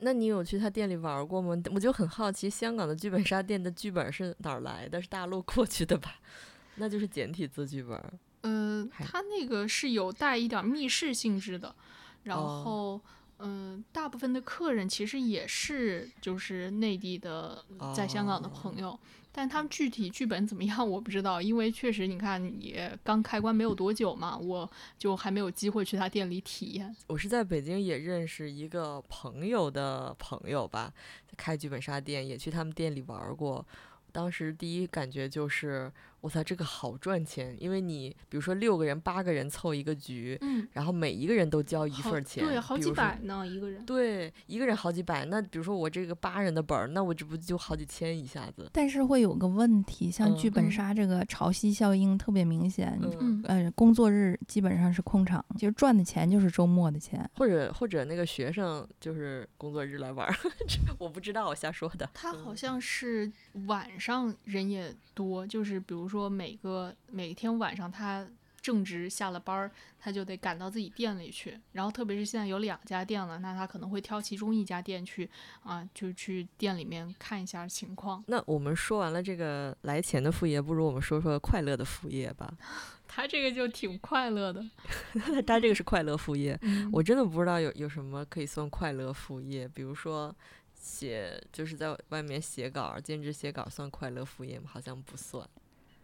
[0.00, 1.54] 那你有去他店里玩过吗？
[1.74, 5.00] 我就很好奇，香港的剧本杀店的剧本是哪儿来的？
[5.00, 6.16] 是大陆过去的吧？
[6.76, 8.02] 那就是简体字剧本。
[8.42, 11.74] 呃，还它那个是有带一点密室性质的，
[12.22, 13.00] 然哦后，
[13.40, 17.62] 嗯、大部分的客人其实也是就是内地的
[17.94, 18.98] 在香港的哦朋友，
[19.32, 26.94] 但他们具体剧本怎么样我不知道，因为确实你看也刚开关没有多久嘛，我就还没有机会去他店里体验。
[27.06, 30.92] 我是在北京也认识一个朋友的朋友吧，
[31.36, 33.64] 开剧本杀店，也去他们店里玩过。
[34.12, 37.56] 当时第一感觉就是，我操，这个好赚钱！
[37.58, 43.84] 因为你比如说六个人、八个人凑一个局，嗯，然后每一个人都交一份儿钱，对，好几比如说百呢一个人。
[43.86, 48.68] 对，一个人好几百，那比如说我这个八人的本儿，那我这不就好几千一下子？
[48.72, 52.98] 但是会有个问题，像剧嗯本嗯杀这个潮汐效应特别明显。
[53.02, 57.28] 嗯，嗯，呃，工作日基本上是空场，其实赚的钱就是周末的钱。
[57.36, 60.28] 或者或者那个学生就是工作日来玩
[60.98, 62.08] 我不知道，我瞎说的。
[62.12, 63.30] 他好嗯像是
[63.66, 68.26] 晚上人也多，就是比如说每个每天晚上他
[68.60, 71.58] 正值下了班儿，他就得赶到自己店里去。
[71.72, 75.30] 然后特别是现在有两家店了，那他可能会挑其中一家店去
[75.62, 78.22] 啊，就去店里面看一下情况。
[78.26, 82.52] 那我们说完了这个来钱的副业，不如我们说说快乐的副业吧。
[83.08, 84.62] 他这个就挺快乐的。
[85.46, 90.32] 他这个是快乐副业，嗯我真的不知道有有什么可以算快乐副业，比如说
[90.74, 94.66] 写就是在外面写稿，兼职写稿算快乐副业吗？
[94.68, 95.48] 好像不算。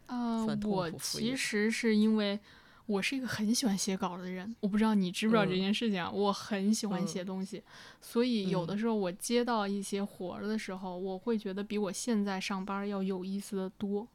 [0.07, 2.38] 呃算，痛我其实是因为
[2.87, 5.59] 我是一个很喜欢写稿的人，我不知道你知不知道这嗯。
[5.59, 6.11] 件事情啊？
[6.11, 7.07] 我很喜欢嗯。
[7.07, 7.62] 写东西，
[8.01, 8.79] 所以有的嗯。
[8.79, 14.07] 时候我接到一些活儿的时候，我会觉得比我现在上班儿要有意思的多。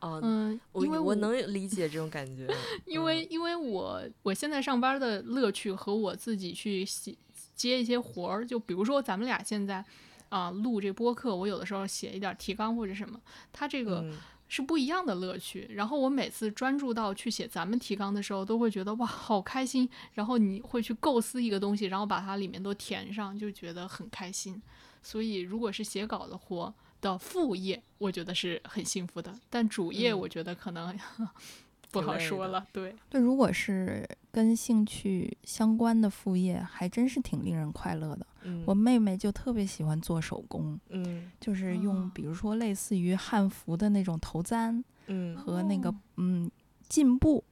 [0.00, 2.50] 哦、嗯，因为我能理解这种感觉，
[2.86, 3.28] 因为嗯。
[3.30, 7.16] 因为我我现在上班的乐趣和我自己去写
[7.54, 9.84] 接一些活儿，就比如说咱们俩现在
[10.28, 13.20] 啊、录这播客，我有的时候写一点提纲或者什么，
[13.52, 14.18] 他这个嗯
[14.54, 15.66] 是不一样的乐趣。
[15.70, 19.88] 然后我每次专注到去写咱们提纲的时候，都会觉得哇好开心。
[20.12, 24.60] 然后你会去构思一个东西，然后把它里面都填上，就觉得很开心。
[25.02, 30.94] 所以如果是写稿的活的副业，我觉得是很幸福的，但主业嗯我觉得可能
[31.92, 32.66] 不好说了。
[32.72, 38.26] 对，对，如果是跟兴趣相关的副业，还真是挺令人快乐的。
[38.44, 46.50] 嗯我妹妹就特别喜欢做手工，嗯就是用哦比如说类似于汉服的那种头簪嗯和那个、哦嗯
[46.88, 47.42] 进步，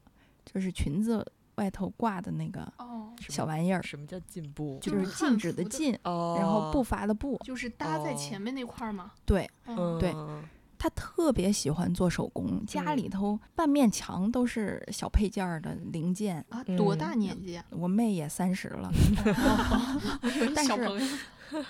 [0.45, 1.25] 就是裙子
[1.55, 2.71] 外头挂的那个
[3.29, 4.77] 小玩意儿，什么叫进步？
[4.81, 7.39] 就是汉禁止的的禁，哦，然后步伐的步。
[7.43, 9.11] 就是搭在哦前面那块儿嘛。
[9.25, 10.13] 对，嗯对
[10.81, 16.43] 嗯她特别喜欢做手工，家里嗯头半面墙都是小配件儿的零件。
[16.49, 17.63] 啊，多嗯大年纪啊？
[17.69, 18.91] 我妹也三十了，
[20.55, 21.17] 但是。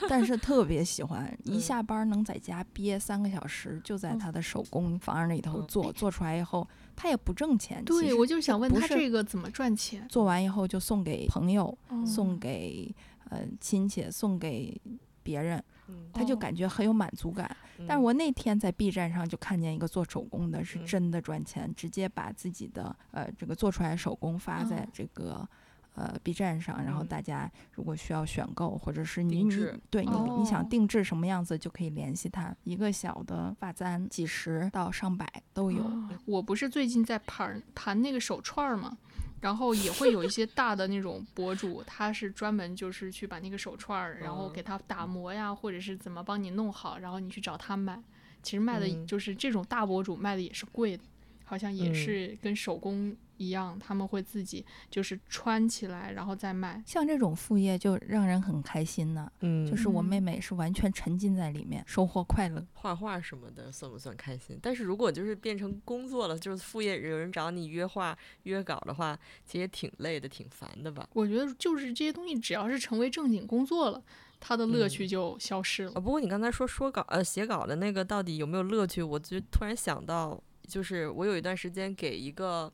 [0.07, 7.79] 但是特别喜欢， 一嗯下班能在家憋三个小时，就在嗯她的手工房里头嗯做，做出来以后，他也不挣钱。
[7.79, 10.05] 其对，实我就想问他这个怎么赚钱？
[10.07, 12.93] 做完以后就送给朋友，送嗯给
[13.31, 14.79] 呃亲戚，送给
[15.23, 17.49] 别人，嗯她就哦感觉很有满足感。
[17.87, 25.47] 但是我那天在 B 站上就看见一个做手工的，是嗯真的赚钱，直接把自己的呃这个做出来手工发在嗯这个。
[25.93, 29.49] 呃，B 站上，然后嗯大家如果需要选购，或者是你你
[29.89, 32.55] 对你你想哦定制什么样子，就可以联系他。
[32.63, 35.83] 一个小的发簪，几十到上百都有。
[35.83, 38.97] 哦我不是最近在盘盘那个手串儿嘛，
[39.41, 44.53] 然后也会有一些大的那种博主，他是专门就是去把那个手串儿，然后嗯。
[44.53, 48.01] 给他打磨呀，或者是怎么帮你弄好，然后你去找他买。
[48.43, 49.05] 其实卖的嗯。
[49.05, 51.03] 就是这种大博主卖的也是贵的，
[51.43, 51.93] 好像也嗯。
[51.93, 56.81] 是跟手工一样，他们会自己就是穿起来，然后再卖。
[56.85, 59.29] 像这种副业就让人很开心呢。
[59.39, 62.65] 嗯，就是我嗯妹妹是完全沉浸在里面，收获快乐。
[62.73, 64.59] 画画什么的算不算开心？
[64.61, 71.07] 但是如果就是变成工作了，就是副业，有人找你约画约稿的话，其实也挺累的，挺烦的吧？
[71.13, 74.03] 我觉得就是这些东西，只要是成为正经工作了，
[74.39, 75.91] 它的乐嗯趣就消失了。
[75.95, 79.01] 啊，不过你刚才说说稿呃写稿的那个到底有没有乐趣？
[79.01, 82.71] 我就突然想到，就是我有一段时间给一个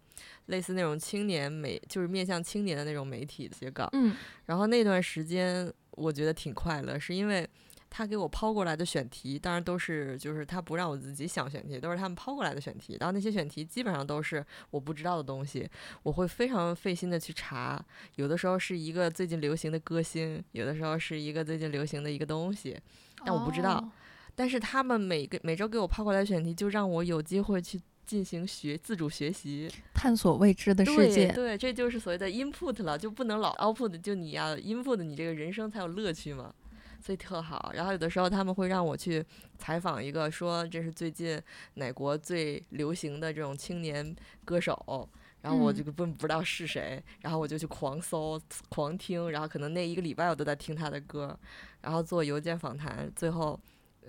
[0.47, 7.47] 类似那种青年媒，就是面向青年的那种媒体写稿，嗯然后那段时间我觉得挺快乐，是因为
[7.89, 12.97] 他给我抛过来的选题，当然都是就是他不让我自己想选题，都是他们抛过来的选题。
[12.99, 15.69] 然后那些选题基本上都是我不知道的东西，
[16.03, 17.83] 我会非常费心的去查。
[18.15, 22.77] 有的时候是一个最近流行的歌星，有的时候是一个最近流行的一个东西，
[23.25, 23.77] 但我不知道。
[23.77, 23.91] 哦
[24.37, 29.69] 但是他们每个每周给我抛过来的选题，就让我有机会去进行学自主学习。
[29.93, 36.51] 探索未知的世界，对，这就是所谓的 input 了，就不能老 output，就你要 input，你这个人生才有乐趣嘛，
[36.99, 37.71] 所以特好。
[37.75, 39.23] 然后有的时候他们会让我去
[39.57, 41.39] 采访一个，说这是最近
[41.75, 45.07] 哪国最流行的这种青年歌手。
[45.39, 51.39] 然后我就嗯不不知道是谁，然后我就去狂搜、狂听，然后可能那一个礼拜我都在听他的歌，
[51.79, 53.57] 然后做邮件访谈，最后呃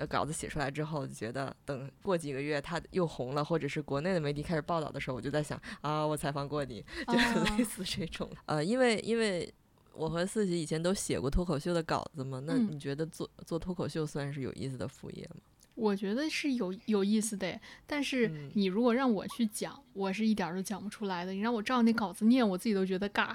[0.07, 8.31] 稿子写出来之后，就觉得等过几个月他又红了，或者是国内的媒体开始报道的时候，我就在想啊，我采访过你，就是啊类似这种。
[8.47, 9.53] 呃，因为因为
[9.95, 15.41] 我和四喜以前都写过脱口秀的稿子嘛，那嗯你觉得做做脱口秀算是有意思的副业吗？
[15.75, 21.33] 我觉得是有有意思的，但是嗯你如果让我去讲，我是一点儿都讲不出来的。
[21.33, 23.33] 你让我照那稿子念，我自己都觉得尬。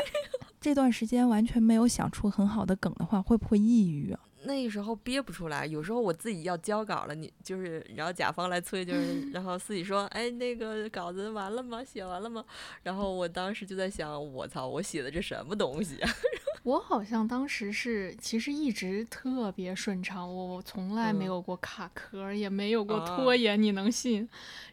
[0.60, 4.20] 这段时间完全没有想出很好的梗的话，会不会抑郁啊？
[4.46, 11.82] 那时候憋不出来，有时候我自己要交稿了，你就是然后甲方来催，就是 然后自己说，哎，那个稿子完了吗？
[11.82, 12.44] 写完了吗？
[12.82, 16.10] 然后我当时就在想，我操，我写的这什么东西啊？
[16.64, 24.28] 我好像当时是，其实一直特别顺畅，我我从来没嗯有过卡壳，也没有过啊拖延，你能信？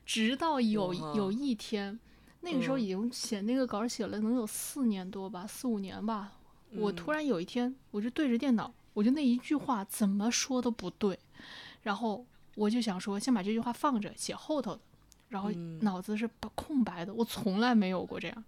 [0.06, 2.00] 直到有哇有一天，
[2.42, 6.32] 那个时候嗯已经写那个稿写了能有四年多吧，四五年吧。
[6.74, 11.18] 我突嗯然有一天，我就对着电脑，我就那一句话怎么说都不对，
[11.84, 12.26] 然后
[12.56, 14.82] 我就想说，先把这句话放着，写后头的，
[15.30, 15.80] 然后嗯。
[15.82, 18.44] 脑子是空白的，我从来没有过这样。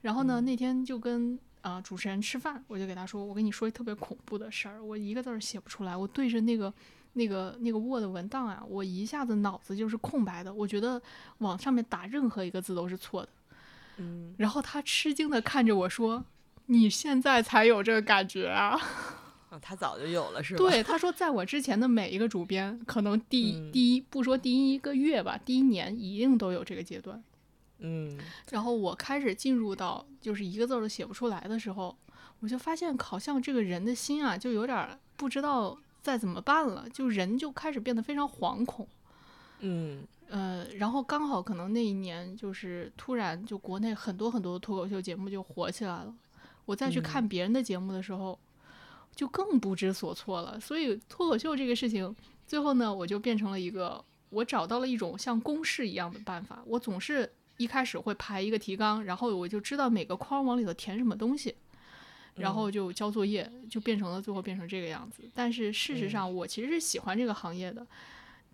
[0.00, 0.44] 然后呢，嗯。
[0.44, 6.72] 那天就跟啊、主持人吃饭，我就给他说，我跟你说一特别恐怖的事儿，我一个字儿写不出来，我对着那个
[7.12, 11.00] 那个那个 Word 文档啊，我一下子脑子就是空白的，我觉得
[11.38, 13.28] 往上面打任何一个字都是错的。
[13.98, 16.24] 嗯，然后他吃惊的看着我说
[16.66, 18.76] ：“你现在才有这个感觉啊
[19.52, 20.58] 啊，他早就有了？”是吧？
[20.58, 27.22] 对，他说，在我之前的每一个主编，可能第第一不说第一个月吧，第一年一定都有这个阶段。
[27.84, 28.16] 嗯
[28.50, 31.94] 然后我开始进入到就是一个字儿都写不出来的时候，
[32.40, 38.86] 我就发现好像这个人的心啊，就有点儿不知道再怎么办了，就人就开始变得非常惶恐。
[39.60, 46.14] 嗯呃，然后刚好可能那一年就是突然就国内很多很多的脱口秀节目就火起来了，
[46.64, 48.38] 我再去嗯看别人的节目的时候，
[49.14, 50.58] 就更不知所措了。
[50.60, 52.14] 所以脱口秀这个事情，
[52.46, 56.62] 最后呢，我就变成了一个我找到了一种像公式一样的办法。
[56.66, 61.54] 我总是一开始会排一个提纲，然后我就知道每个框往里头填什么东西。
[62.36, 65.22] 然后就交作业，就变成了最后变成这个样子。
[65.34, 67.86] 但是事实嗯上，我其实是喜欢这个行业的，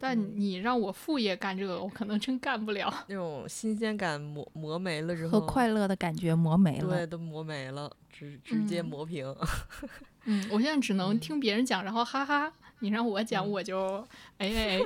[0.01, 2.93] 但嗯你让我副业干这个，我可能真干不了。
[3.07, 7.07] 那种新鲜感磨磨没了之后，和快乐的感觉磨没了对。
[7.07, 9.25] 都磨没了，直直接嗯磨平。
[9.29, 9.47] 嗯，
[10.51, 12.53] 我现在只能嗯听别人讲，然后哈哈。
[12.81, 13.97] 你让我讲，嗯我就
[14.39, 14.81] 哎哎哎，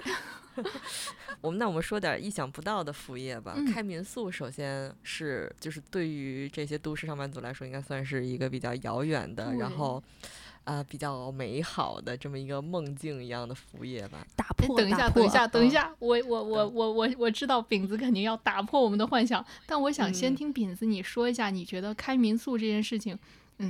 [1.43, 3.53] 我们那我们说点意想不到的副业吧。
[3.55, 10.03] 嗯开民宿首先是就是对于这些都市上班族来说，应该算是一个比较遥远的，然后
[10.65, 14.27] 啊、呃比较美好的这么一个梦境一样的副业吧。
[14.35, 23.19] 打哎破，等一下，打破等一下，等一嗯下，我我我我我我知道饼子肯定要打破我们的幻想，但我想先嗯听饼子你说一下，你觉得开民宿这件事情，嗯，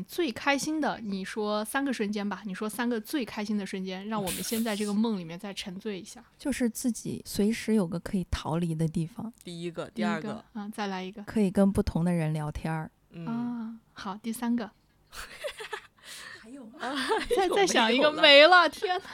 [0.05, 6.22] 最开心的，你说三个瞬间吧，你说三个最开心的瞬间，让我们先在这个 梦里面再沉醉一下。
[6.38, 12.90] 就是自己随时有个可以逃离的地方，第一个，第二个，，嗯，再来一个可以跟不同的人聊天儿。
[13.11, 14.70] 嗯，啊，好，第三个，
[16.40, 16.64] 还有
[17.37, 19.05] 再有没再想一个，没了，天呐，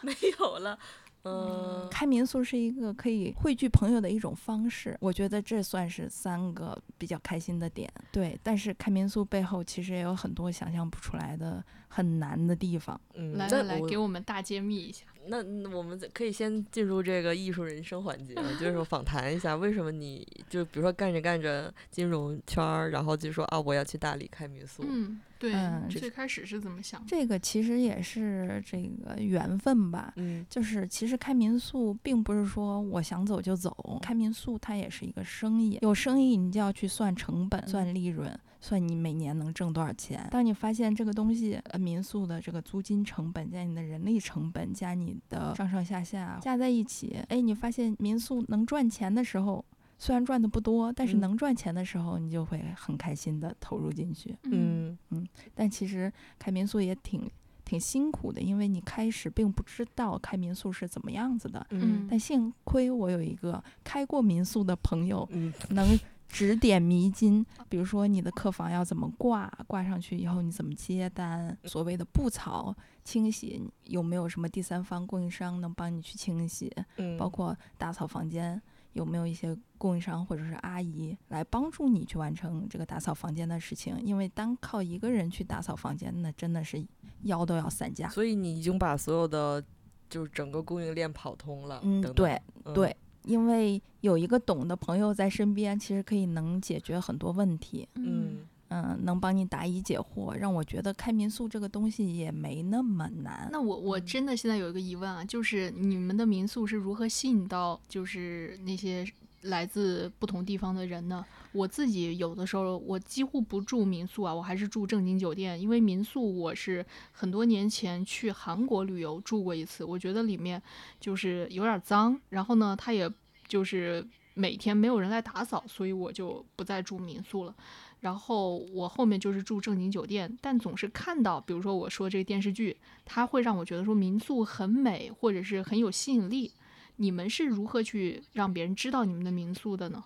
[0.00, 0.78] 没有了。
[1.24, 7.92] 嗯，开民宿是一个可以汇聚朋友的一种方式，我觉得这算是三个比较开心的点。
[8.12, 13.00] 对，但是开民宿背后其实也有很多想象不出来的很难的地方。
[13.14, 15.04] 嗯，来来来，给我们大揭秘一下。
[15.30, 15.42] 那
[15.76, 24.82] 我们可以先进入这个艺术人生环节， 就是访谈一下，为什么你就比如说干着干着金融圈儿，然后就说啊，我要去大理开民宿。
[24.88, 27.04] 嗯，对，嗯最开始是怎么想？
[27.06, 30.14] 这个其实也是这个缘分吧。
[30.16, 38.34] 嗯，就是其实开民宿并不是说我想走就走，开民宿它也是一个生意，有生意你就要去算成本、算利润。
[38.60, 40.26] 算你每年能挣多少钱？
[40.30, 49.64] 当你发现这个东西，呃，民宿的这个租金成本加你的人力成本加你的上上下下加在一起，哎，你发现民宿能赚钱的时候，
[49.98, 54.36] 虽然赚的不多，但是嗯能赚钱的时候，你就会很开心的投入进去。
[54.44, 57.30] 嗯嗯但其实开民宿也挺
[57.64, 61.64] 挺辛苦的，因为你开始并不知道开民宿是怎么样子的。
[61.70, 65.98] 嗯但幸亏我有一个开过民宿的朋友，嗯能
[66.28, 67.44] 指点迷津。
[67.68, 72.74] 比如说你的客房要怎么挂，挂上去以后你怎么接单，所谓的布草
[73.04, 78.60] 清洗有没有什么第三方供应商能帮你去清洗，嗯，包括打扫房间。
[78.94, 83.96] 有没有一些供应商或者是阿姨来帮助你去完成这个打扫房间的事情？
[84.02, 86.84] 因为单靠一个人去打扫房间，那真的是
[87.22, 88.08] 腰都要散架。
[88.08, 89.62] 所以你已经把所有的
[90.10, 91.78] 就是整个供应链跑通了。
[91.84, 92.96] 嗯，对，嗯对，
[93.28, 98.38] 因为有一个懂的朋友在身边，其实可以能解决很多问题，嗯
[98.70, 103.48] 嗯，能帮你答疑解惑，让我觉得开民宿这个东西也没那么难。
[103.52, 109.06] 那我我嗯真的现在有一个疑问啊，就是你们的民宿是如何吸引到就是那些
[109.42, 111.24] 来自不同地方的人呢？
[111.52, 120.60] 我自己有的时候我几乎不住民宿啊，我还是住正经酒店，因为民宿我是很多年前去韩国旅游住过一次，我觉得里面
[121.00, 123.10] 就是有点脏，然后呢，它也
[123.46, 127.54] 就是每天没有人来打扫，所以我就不再住民宿了。
[128.00, 136.52] 然后我后面就是住正经酒店，但总是看到，比如说我说这个电视剧，它会让我觉得说民宿很美，或者是很有吸引力。
[136.98, 140.04] 你们是如何去让别人知道你们的民宿的呢？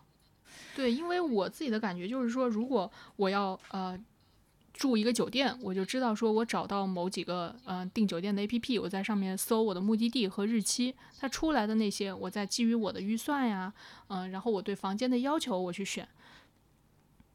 [0.74, 3.98] 对，因为我自己的感觉就是说，如果我要呃
[4.72, 13.72] 住一个酒店，我就知道说我找到某几个呃订酒店的 APP，我在上面搜我的目的地和日期，它出来的那些，我在基于我的预算呀，
[14.08, 16.08] 嗯、然后我对房间的要求我去选。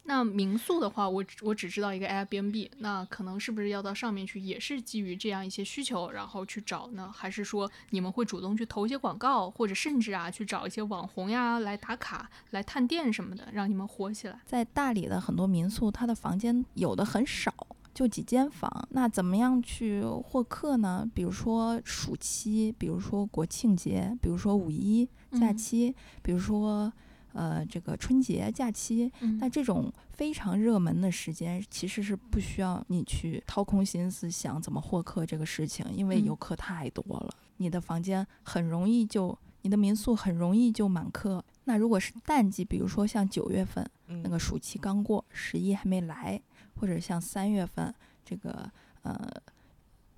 [0.10, 7.12] 那民宿的话，我只我只知道一个 Airbnb，那可能是不是要到上面去，也是基于这样一些需求，然后去找呢？
[7.14, 14.39] 还是说你们会主动去投一些广告，或者甚至啊去找一些网红呀来打卡、来探店什么的，让你们火起来？
[14.45, 17.53] 在大理的很多民宿，它的房间有的很少，
[17.93, 18.88] 就几间房。
[18.91, 21.05] 那怎么样去获客呢？
[21.14, 26.93] 比如说暑期，比如说国庆节，比如说五一假嗯期，比如说
[27.38, 29.12] 呃这个春节假期。
[29.22, 41.44] 嗯那这种非常热门的时间，其实是不需要你去掏空心思想怎么获客这个事情，因为嗯游客太多了，你的房间很容易就，你的民宿很容易就满客。
[41.66, 46.42] 那如果是淡季，比如说像九月份，嗯那个暑期刚过，十一还没来，
[46.80, 47.94] 或者像三月份
[48.26, 48.72] 这个
[49.04, 49.30] 呃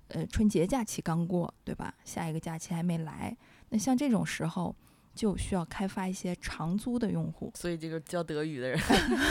[0.08, 1.94] 呃春节假期刚过，对吧？
[2.04, 3.36] 下一个假期还没来，
[3.68, 4.74] 那像这种时候
[5.20, 7.52] 就需要开发一些长租的用户。
[7.54, 8.80] 所以这个教德语的人，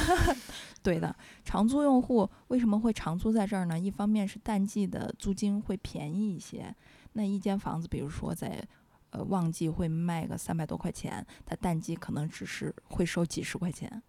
[0.84, 3.80] 对的，长租用户为什么会长租在这儿呢？
[3.80, 6.76] 一方面是淡季的租金会便宜一些，
[7.14, 8.64] 那一间房子，比如说在
[9.10, 14.04] 呃旺季会卖个三百多块钱，它淡季可能只是会收几十块钱。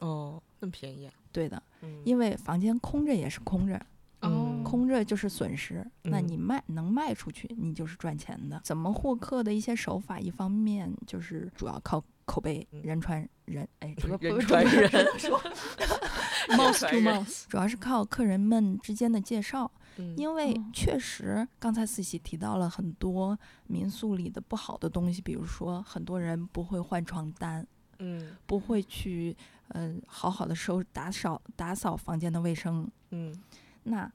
[0.00, 1.14] 哦，那么便宜啊？
[1.30, 3.80] 对的，嗯，因为房间空着也是空着，
[4.70, 5.84] 空着就是损失。
[6.02, 8.60] 那嗯你卖能卖出去，你就是赚钱的。
[8.62, 13.66] 怎么获客的一些手法，一方面就是主要靠口碑，嗯人传人。
[13.80, 14.88] 哎，这个不人 传人
[16.50, 19.70] ，mouse 传 to mouse，主要是靠客人们之间的介绍。
[19.96, 27.66] 嗯因为嗯确实，刚才四喜提到了很多民宿里的不好的东西，比如说很多人不会换床单，
[27.98, 29.36] 嗯不会去
[29.68, 33.34] 呃好好的收打扫打扫房间的卫生，嗯
[33.82, 34.10] 那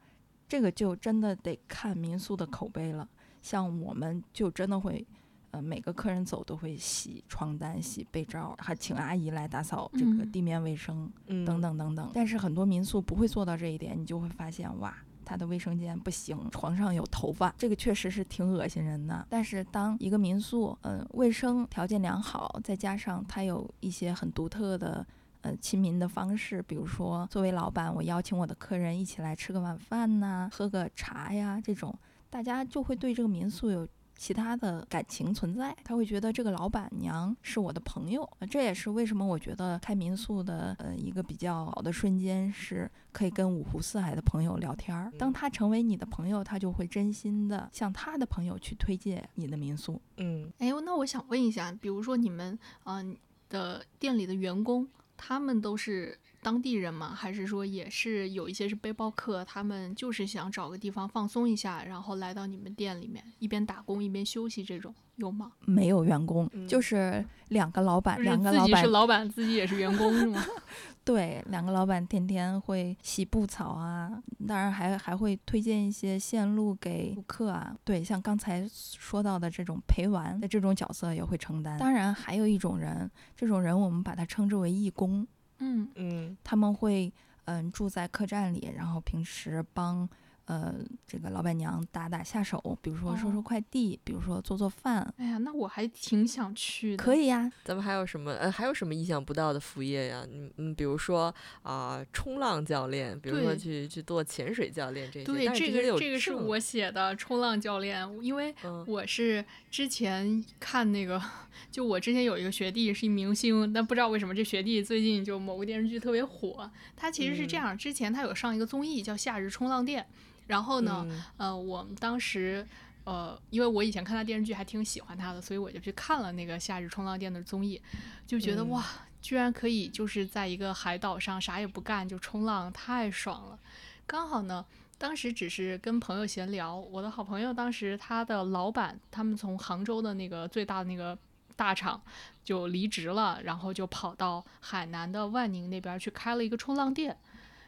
[0.47, 3.07] 这个就真的得看民宿的口碑了。
[3.41, 5.05] 像我们就真的会，
[5.51, 11.11] 呃，每个客人走都会洗床单、洗被罩，还请阿姨来打扫这个嗯地面卫生。
[11.27, 12.09] 嗯等等等等。
[12.13, 14.95] 但是很多民宿不会做到这一点，你就会发现哇。
[15.27, 19.25] 他的卫生间不行，床上有头发，这个确实是挺恶心人的。
[19.27, 25.03] 但是当一个民宿，嗯、卫生条件良好，再加上它有一些很独特的，
[25.45, 31.95] 呃，亲民的方式，比如说作为老板，我邀请我的客人一起来吃个晚饭呐、喝个茶呀，这种
[32.31, 38.27] 大家就会对这个民宿有其他的感情存在，他会觉得这个老板娘是我的朋友。
[38.49, 45.11] 这也是为什么我觉得开民宿的呃一个比较好的瞬间是可以跟五湖四海的朋友聊天儿。
[45.19, 50.01] 当他成为你的朋友，他就会真心的向他的朋友去推荐你的民宿。
[50.17, 53.15] 嗯，哎，那我想问一下，比如说你们嗯、
[53.47, 54.87] 的店里的员工，
[55.17, 57.13] 他们都是当地人吗？
[57.15, 65.51] 还是说也是有一些是背包客，他们就是想找个地方放松一下，然后来到你们店里面一边打工一边休息，这种有吗？
[65.65, 70.43] 没有员工，嗯就是两个老板，两个老板自己是老板，自己也是员工是吗？
[71.05, 74.11] 对，两个老板天天会洗布草啊，
[74.47, 77.77] 当然还还会推荐一些线路给顾客啊。
[77.83, 81.77] 对，像刚才说到的这种陪玩的这种角色也会承担。
[81.77, 85.25] 当然，还有一种人，这种人我们把它称之为义工，
[85.59, 87.13] 嗯嗯他们会
[87.45, 90.09] 嗯住在客栈里，然后平时帮
[90.45, 90.75] 呃
[91.07, 97.03] 这个老板娘打打下手，比如说收收哦快递，比如说做做饭，哎呀，那我还挺想去的。
[97.03, 97.51] 可以呀。
[97.63, 100.25] 咱们还有什么呃还有什么意想不到的副业呀？
[100.31, 101.33] 嗯嗯，比如说
[101.63, 105.25] 啊、冲浪教练，比如说去去做潜水教练这些。
[105.25, 111.21] 对，这个这个是我写的冲浪教练，因为嗯我是之前看那个，
[111.71, 116.69] 就我之前有一个学弟是一明星，但不知道为什么这学弟最近就某个电视剧特别火。
[116.95, 120.03] 他其实是这嗯样，之前他有上一个综艺叫《夏日冲浪店》，
[120.47, 122.65] 然后呢，嗯呃，我们当时。
[123.05, 127.79] 呃，因为我以前看他电视剧还挺喜欢他的，所以我就去看了那个《夏日冲浪店》的综艺，
[128.25, 128.83] 就觉得、嗯哇，
[129.21, 133.59] 居然可以就是在一个海岛上啥也不干就冲浪，太爽了。
[134.07, 134.65] 刚好呢，
[134.97, 141.15] 当时只是跟朋友闲聊，我的好朋友当时他的老板他们从杭州的那个最大的那个
[141.55, 142.01] 大厂
[142.43, 147.15] 就离职了，然后就跑到海南的万宁那边去开了一个冲浪店，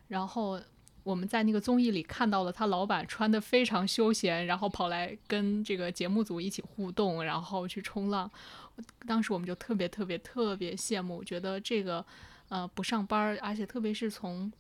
[0.07, 0.59] 然后。
[1.08, 8.30] 我们在那个综艺里看到了他老板穿的非常休闲，然后跑来跟这个节目组一起互动，然后去冲浪。
[9.08, 12.05] 当时我们就特别特别特别羡慕，觉得这个
[12.49, 14.51] 呃不上班，而且特别是从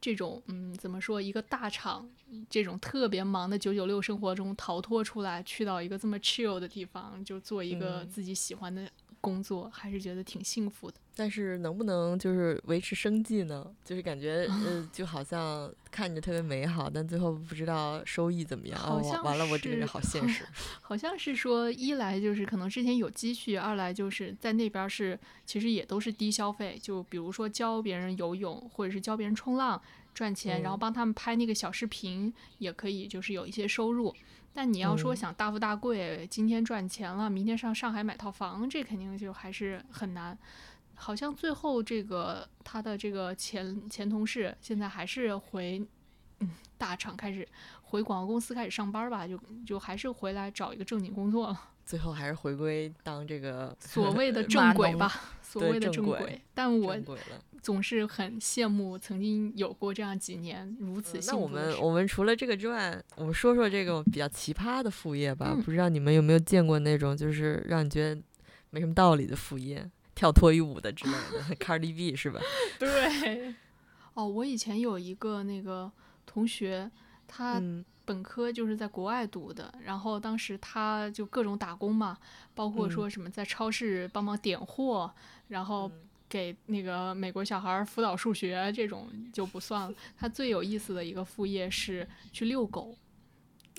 [0.00, 2.10] 这种嗯怎么说一个大厂
[2.50, 8.90] 这种特别忙的九九六生活中逃脱出来，去到一个这么 chill 的地方，就做一个嗯自己喜欢的
[9.24, 10.96] 工作，还是觉得挺幸福的。
[11.16, 13.64] 但是能不能就是维持生计呢？
[13.84, 18.80] 就是感觉呃， 就好像看着特别美好，但最后不知道收益怎么样。
[18.80, 20.44] 哦，好像完了，我这个人好现实。
[20.82, 29.80] 好像是说，一来就是可能之前有积蓄，二来就是在那边儿是其实也都是低消费，就比如说教别人游泳，或者是教别人冲浪
[30.12, 34.12] 赚钱，然后嗯帮他们拍那个小视频，也可以就是有一些收入。
[34.54, 40.38] 但你要说嗯想大富大贵，今天赚钱了，明天上上海买套房，这肯定就还是很难。
[40.94, 45.84] 好像最后这个他的这个前前同事现在还是回
[46.38, 47.46] 嗯大厂开始
[47.82, 49.36] 回广告公司开始上班吧，就
[49.66, 51.60] 就还是回来找一个正经工作了。
[51.84, 55.12] 最后还是回归当这个所谓的正轨吧，
[55.60, 56.40] 所谓的正轨正轨。
[56.54, 56.96] 但我。
[57.62, 65.54] 总是很羡慕曾经有过这样几年如此嗯幸那我们我们除了这个之外，我们说说这个比较奇葩的副业吧。
[65.56, 68.20] 嗯不知道你们有没有见过那种就是让你觉得
[68.68, 72.38] 没什么道理的副业，跳脱衣舞的之类的，Cardi B 是吧？
[72.78, 73.54] 对。
[74.12, 75.90] 哦，我以前有一个那个
[76.26, 76.90] 同学，
[77.26, 82.18] 他嗯本科就是在国外读的，然后当时他就各种打工嘛，
[82.54, 85.12] 包括嗯说什么在超市帮忙点货，
[85.48, 85.92] 然后嗯
[86.28, 89.94] 给那个美国小孩儿辅导数学这种就不算了。
[90.16, 92.94] 他最有意思的一个副业是去遛狗。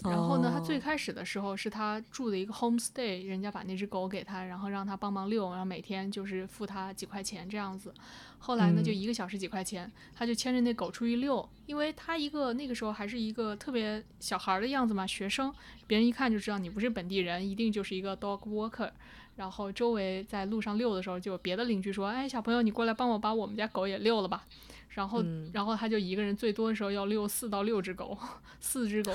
[0.03, 7.93] 然后呢，他最哦开始的时候是他住的一个 homestay，人家把那只狗给他，然后让他帮忙遛，然后每天就是付他几块钱这样子。
[8.37, 15.51] 后来呢，就嗯一个小时几块钱，他就牵着那狗出去遛，因为他一个那个时候还是一个特别小孩儿的样子嘛，学生，
[15.87, 18.91] 别人一看就知道你不是本地人，一定就是一个 dog walker。
[19.37, 24.45] 然后周围在路上遛的时候，就有别的邻居说：“哎，小朋友，你过来帮我把我们家狗也遛了吧。”
[24.89, 28.17] 然后，嗯然后他就一个人最多的时候要遛四到六只狗，
[28.59, 29.13] 四只狗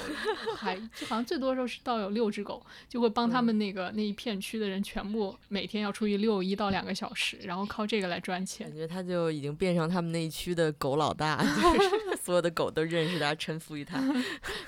[0.57, 8.77] 还就好像最多的时候是到有六只狗，就会帮他们那个、那一片区的人全部每天要出去遛一到两个小时，然后靠这个来赚钱感。
[8.77, 11.47] 觉他就已经变成他们那一区的狗老大， 就
[11.83, 14.01] 是所有的狗都认识他，臣服于他。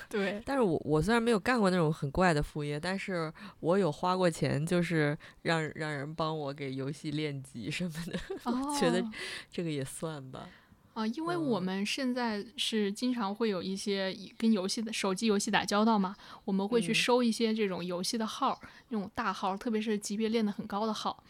[0.09, 9.03] 对，但是我我虽然没有干过那种很怪的副业，但是我有花过钱，就是让让人帮我给游戏练级什么的，哦觉得
[9.51, 10.47] 这个也算吧。
[10.93, 16.15] 啊，因为我嗯们现在是经常会有一些跟游戏的手机游戏打交道嘛，
[16.45, 21.23] 我们会去嗯收一些这种游戏的号儿，那种大号，特别是级别练得很高的号。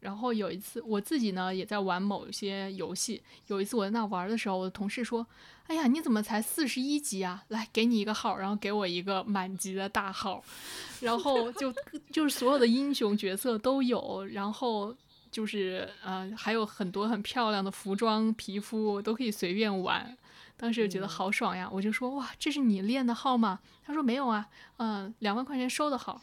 [0.00, 5.26] 然后有一次我自己呢也在玩某一些游戏，有一次我在那玩的时候，我的同事说
[5.68, 7.44] ：“哎呀，你怎么才四十一级啊？
[7.48, 10.42] 来，给你一个号，然后给我一个满级的大号，
[11.02, 11.70] 然后就
[12.10, 14.96] 就是所有的英雄角色都有，然后
[15.30, 20.16] 就是呃还有很多很漂亮的服装、皮肤都可以随便玩。”
[20.56, 26.20] 当时就觉得好爽呀，我就说：“哇，这是你练的号吗？”他说：“没有啊，嗯，两万块钱收的号。”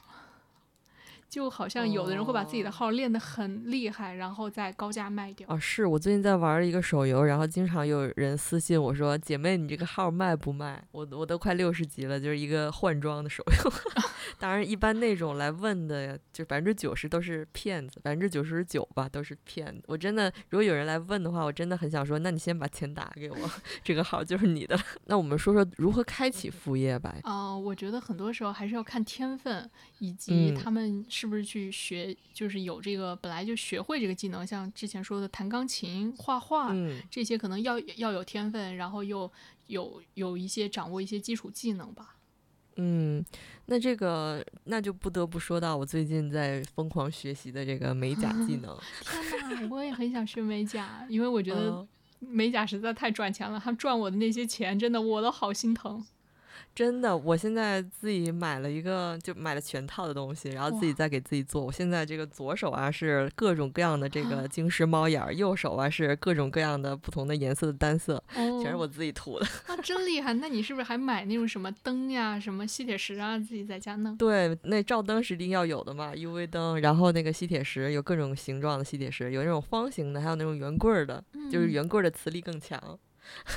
[1.30, 5.46] 就好像有的人会把自己的号练得很厉害，然后再高价卖掉。
[5.50, 13.72] 哦，是我最近在玩一个手游，然后经常有人私信我说：“姐妹，你这个号卖不卖？”我我都快六十级了，就是一个换装的手游。
[14.40, 19.84] 当然，一般那种来问的，就百分之九十都是骗子，百分之九十九吧都是骗子。
[19.88, 23.38] 我真的，如果有人来问的话，我真的很想说：“那你先把钱打给我，
[23.84, 24.80] 这个号就是你的。
[25.08, 27.16] ”那我们说说如何开启副业吧。
[27.24, 29.70] 嗯，我觉得很多时候还是要看天分，
[30.00, 31.06] 以及他们。
[31.18, 36.72] 是不是去学，就是有这个本来就学会这个技能，像之前说的弹钢琴、画画，
[37.10, 39.32] 这些可能要要有天分，然后又
[39.66, 42.18] 有有一些掌握一些基础技能吧。
[42.76, 43.26] 嗯，
[43.66, 48.78] 那这个那就不得不说到我最近在疯狂学习的这个美甲技能。
[49.50, 51.88] 天哪，我也很想学美甲，因为我觉得
[52.20, 56.06] 美甲实在太赚钱了，他赚我的那些钱，真的我都好心疼。
[56.78, 61.66] 真的，我现在自己买了一个，就买了全套的东西，然后自己再给自己做。
[61.66, 69.48] 我现在这个左手啊是各种各样的这个晶石猫眼儿，右手啊是各种各样的不同的颜色的单色，全是我自己涂的。
[69.66, 70.36] 啊，真厉害！
[70.36, 74.16] 那你是不是还买那种什么灯呀、什么吸铁石啊，自己在家弄？
[74.16, 82.80] 对，那照灯是一定要有的嘛，UV 灯，然后那个吸铁石有各种形状的吸铁石，有那种方形的，还有那种圆棍儿的，就是圆棍儿的磁力更强。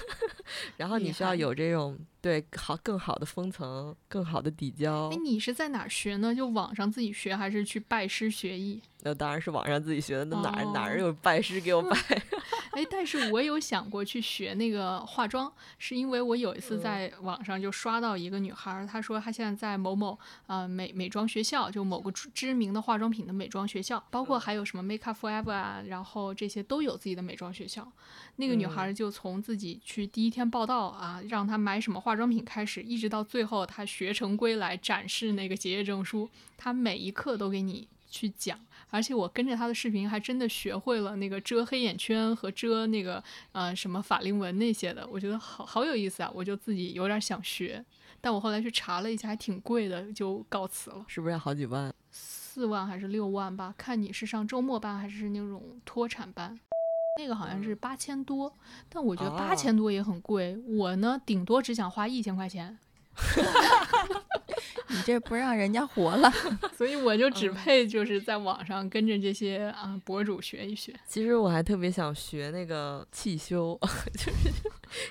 [0.79, 5.09] 然后你需要有这种对好更好的封层，更好的底胶。
[5.13, 6.35] 哎，你是在哪儿学呢？
[6.35, 8.81] 就网上自己学，还是去拜师学艺？
[9.03, 10.25] 那当然是网上自己学的。
[10.27, 11.97] 那哪儿哪儿有拜师给我拜？
[12.73, 20.17] 哎，但是我有想过去学那个化妆，是因为我有一次在网上就刷到一个女孩，她说她现在在某某
[20.47, 27.91] 呃美美妆学校，就某个知名的化妆品的美妆学校，包括还有什么 Make Up Forever 啊，然后这些都有自己的美妆学校。
[28.37, 38.59] 那个女孩就从自己去第一天报道啊，让她买什么化妆品开始，一直到最后他学成归来展示那个结业证书，他每一课都给你去讲。
[38.93, 46.31] 而且我跟着他的视频，还真的学会了那个遮黑眼圈和遮那个呃什么法令纹那些的，我觉得好好有意思啊！
[46.35, 47.85] 我就自己有点想学，
[48.21, 51.05] 但我后来去查了一下，还挺贵的，就告辞了。
[51.07, 51.95] 是不是要好几万？
[52.11, 53.73] 四万还是六万吧？
[53.79, 56.59] 看你是上周末班还是那种脱产班。
[57.21, 58.51] 那个好像是八千多，
[58.89, 60.57] 但我觉得八千多也很贵。
[60.67, 62.79] 我呢，顶多只想花一千块钱。
[64.89, 66.33] 你这不让人家活了，
[66.75, 70.95] 所以我就只配就是在网上跟着这些啊博主学一学。
[71.07, 73.79] 其实我还特别想学那个汽修，
[74.17, 74.51] 就是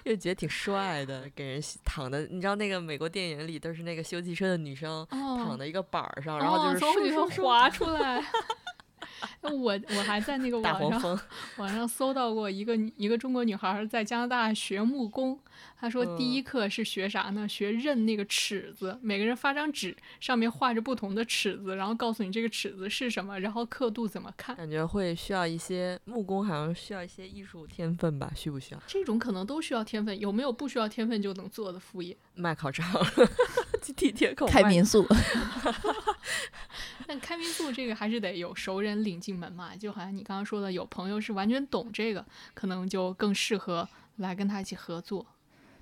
[0.03, 2.25] 又觉得挺帅的，给人躺的。
[2.25, 8.23] 你知道那个美国电影里都是那个修汽车的女生躺在一个板儿上，然后就是从里头滑出来。
[9.41, 11.19] 我我还在那个网上
[11.57, 15.39] 网上搜到过一个一个中国女孩在加拿大学木工。
[15.79, 17.47] 他说：“第一课是学啥呢？
[17.47, 18.97] 学认那个尺子。
[19.01, 24.55] 每个人发张纸，上面画着不同的尺子，然后告诉你这个尺子是什么，然后刻度怎么看。
[24.55, 28.31] 感觉会需要一些木工，好像需要一些艺术天分吧？
[28.35, 28.83] 需不需要？
[28.85, 30.17] 这种可能都需要天分。
[30.19, 32.15] 有没有不需要天分就能做的副业？
[32.35, 33.01] 卖烤肠，
[33.95, 35.07] 地铁口开民宿。
[37.07, 39.75] 但开民宿这个还是得有熟人领进门嘛。
[39.75, 43.87] 就好像你刚刚说的，有朋友是完全懂这个，可能就更适合
[44.17, 45.25] 来跟他一起合作。”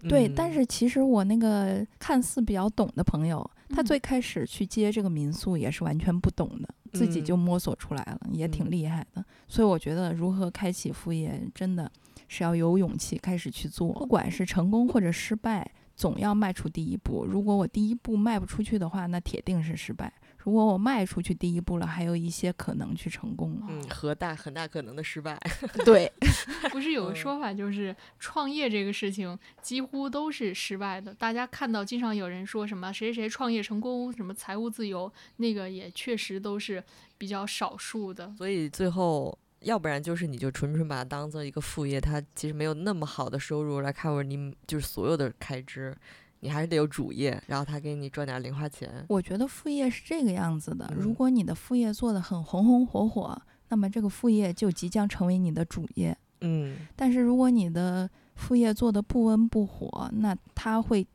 [0.02, 9.26] 对，但是其实我那个看似比较懂的朋友，他最开始去接这个民宿也是完全不懂的，自己就摸索出来了，也挺厉害的。
[9.48, 11.92] 所以我觉得，如何开启副业，真的
[12.28, 17.26] 是要有勇气开始去做，不管是成功或者失败，总要迈出第一步。
[17.26, 20.14] 如果我第一步迈不出去的话，那铁定是失败。
[20.38, 23.62] 如果我迈出去第一步了，还有一些可能去成功。
[23.68, 25.38] 嗯，和大很大可能的失败。
[25.84, 26.10] 对，
[26.72, 31.14] 不是有个说法，就是创业这个事情几乎都是失败的。
[31.14, 36.82] 大家看到经常有人说什么谁谁创业成功，什么财务自由，那个也确实都是
[37.18, 38.34] 比较少数的。
[38.38, 45.94] 所以最后，要不然就是你就纯纯把它当做一个副业，它其实没有那么好的收入来 cover 你就是所有的开支。
[46.40, 49.06] 你还是得有主业，然后他给你赚点零花钱。
[49.10, 56.18] 我觉得副业是这个样子的：如果你的副业做得很红红火火，那么这个副业就即将成为你的主业。
[56.42, 56.78] 嗯。
[56.96, 61.06] 但是如果你的副业做得不温不火，那它会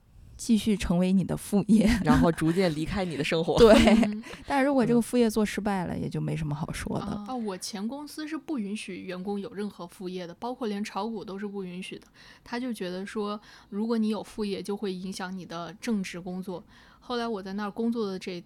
[0.44, 3.56] 继续成为你的副业， 然后逐渐离开你的生活。
[3.58, 3.72] 对，
[4.02, 7.06] 嗯但是如果这嗯个副业做失败了，也就没什么好说的。
[7.28, 12.08] 啊，我前公司是不允许员工有任何副业的，包括连炒股都是不允许的。
[12.42, 16.64] 他就觉得说，如果你有副业，就会影响你的正职工作。
[16.98, 18.42] 后来我在那儿工作的这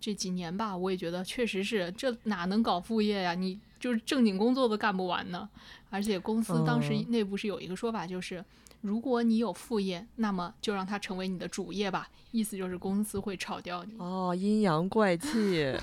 [0.00, 3.34] 这几年吧，我也觉得确实是，这哪能搞副业呀？
[3.34, 5.46] 你就是正经工作都干不完呢。
[5.90, 8.42] 而且公司当时嗯内部是有一个说法，就是。
[8.84, 12.06] 如果你有副业，那么就让它成为你的主业吧。
[12.32, 13.94] 意思就是公司会炒掉你。
[13.98, 15.74] 哦，阴阳怪气。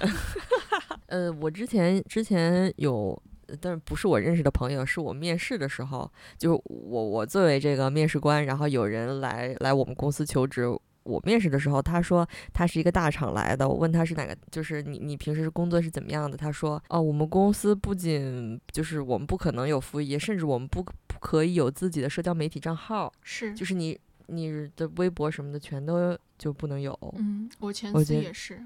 [1.10, 3.20] 呃，我之前之前有，
[3.60, 10.68] 但是不是我认识的朋友，是我面试的时候，就是我我作为这个面试官，然后有人来来我们公司求职。
[11.04, 13.68] 我面试的时候，他说他是一个大厂来的。
[13.68, 16.38] 我问他是哪个，就是你你平时工作是怎么样的？
[16.38, 26.98] 他说哦，我们公司不仅就是我们不可能有副业，甚至我们不不可以有自己的社交媒体账号，是，就是你你的微博什么的全都就不能有。
[27.18, 28.62] 嗯，我前司我觉得也是。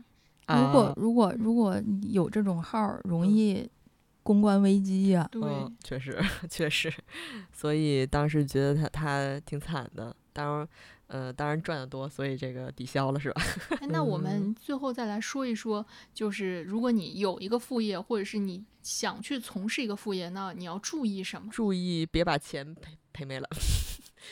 [0.47, 3.67] 如果啊如果如果有这种号，容易
[4.21, 6.93] 公关危机呀、对，嗯，确实 确实，
[7.51, 10.67] 所以当时觉得他他挺惨的，当然，
[11.07, 13.41] 呃，当然赚得多，所以这个抵消了是吧？
[13.81, 21.49] 哎，那我嗯们最后再来说一说，就是如果你有一个副业，或者是你想去从事一个副业，那你要注意什么？
[21.51, 23.47] 注意别把钱赔赔没了。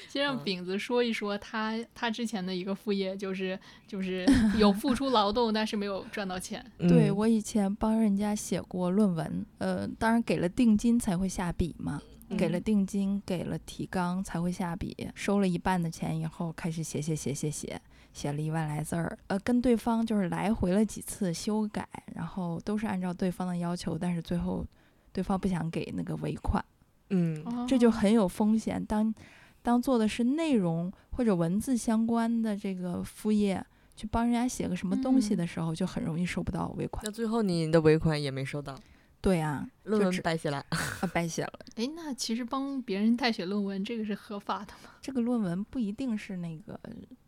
[0.09, 3.57] 先让嗯饼子说一说他他之前的一个副业，就是
[3.87, 4.25] 就是
[4.57, 6.65] 有付出劳动，但是没有赚到钱。
[6.79, 12.01] 嗯对我以前帮人家写过论文，呃，当然给了定金才会下笔嘛，
[12.37, 17.79] 给了嗯定金，给了提纲才会下笔，收了一半的钱以后开始写写写写写，
[18.13, 24.65] 写了一万来字儿，呃，跟对方就是来回了几次修改，然后都是按照对方的要求，但是最后
[25.11, 26.63] 对方不想给那个尾款，
[27.09, 27.43] 嗯。
[27.67, 28.83] 这就哦很有风险。
[28.83, 29.13] 当
[29.61, 33.63] 当做的是内容或者文字相关的这个副业，
[33.95, 35.37] 去帮人家写个什么东西嗯。
[35.37, 37.11] 的时候，就很容易收不到尾款那。
[37.11, 38.77] 最后你的尾款也没收到，
[39.23, 40.57] 对啊，论文白写了。
[40.69, 41.59] 啊白写了。
[41.77, 44.89] 哎，那其实帮别人代写论文，这个是合法的吗？
[45.01, 46.77] 这个论文不一定是那个，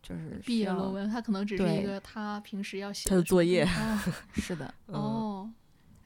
[0.04, 4.00] 就是毕业论文，他可能只是一个他平时要写他的作业哦
[4.36, 5.50] 是的，嗯哦，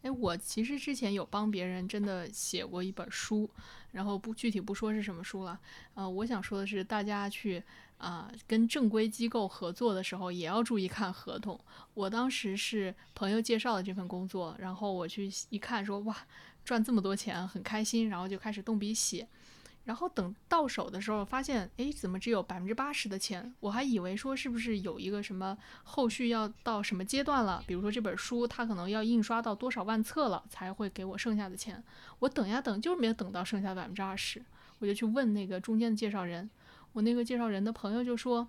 [0.02, 3.50] 哎，我其实之前有帮别人真的写过一本书，
[3.92, 5.60] 然后不具体不说是什么书了。
[5.94, 7.62] 呃，我想说的是，大家去
[7.98, 11.60] 啊、跟正规机构合作的时候，也要注意看合同。
[11.94, 16.16] 我当时是朋友介绍的这份工作，然后我去一看说，哇，
[16.64, 19.28] 赚这么多钱，很开心，然后就开始动笔写。
[19.86, 23.54] 然后等到手的时候，发现，哎，怎么只有百分之八十的钱？
[23.60, 27.64] 我还以为说是不是有一个什么后续要到什么阶段了？
[27.66, 31.84] 比如说这本书它可能要印刷到多少万册了，才会给我剩下的钱。
[32.20, 34.44] 我等呀等，就是没有等到剩下百分之二十，
[34.78, 36.48] 我就去问那个中间的介绍人，
[36.94, 38.48] 我那个介绍人的朋友就说，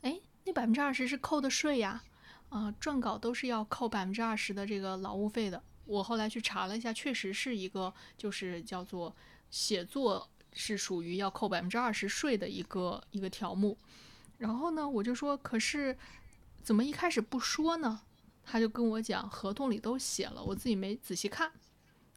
[0.00, 2.02] 哎，那百分之二十是扣的税呀，
[2.48, 5.62] 啊、撰稿都是要扣百分之二十的这个劳务费的。
[5.86, 9.14] 我后来去查了一下，确实是一个就是叫做
[9.54, 13.78] 写作是属于要扣百分之二十税的一个一个条目。
[14.36, 15.96] 然后呢，我就说，可是
[16.60, 18.00] 怎么一开始不说呢？
[18.42, 21.52] 他就跟我讲，合同里都写了，我自己没仔细看。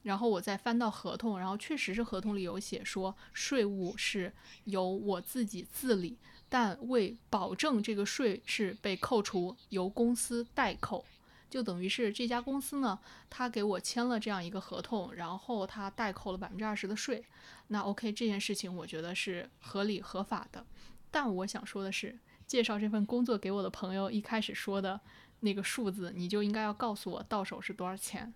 [0.01, 4.33] 然后我再翻到合同，然后确实是合同里有写说，税务是
[4.63, 6.17] 由我自己自理，
[6.49, 11.05] 但为保证这个税是被扣除，由公司代扣。
[11.49, 17.23] 就等于是这家公司呢，他给我签了这样一个合同，然后他代扣了百分之二十的税。
[17.67, 20.65] 那 OK，这件事情我觉得是合理合法的。
[21.09, 24.99] 但我想说的是，介绍这份工作给我的朋友一开始说的
[25.39, 28.33] 那个数字，你就应该要告诉我到手是多少钱。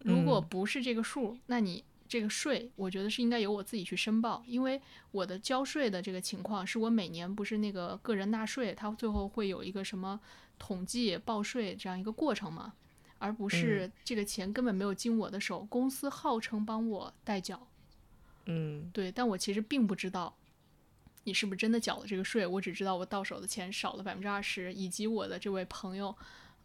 [0.00, 4.80] 如果嗯不是这个数，那你这个税，我觉得是应该由我自己去申报，因为
[5.10, 10.18] 我的交税的这个情况是我每年不是那个个人纳税，它最后会有一个什么
[10.58, 12.72] 统计报税这样一个过程嘛，
[13.18, 17.68] 而不是这个钱根本没有经我的手，公司号称帮我代缴，
[18.46, 18.90] 嗯。
[18.92, 20.34] 对，但我其实并不知道
[21.24, 26.16] 你是不是真的缴了这个税，我只知道我到手的钱少了百分之二十，以及我的这位朋友，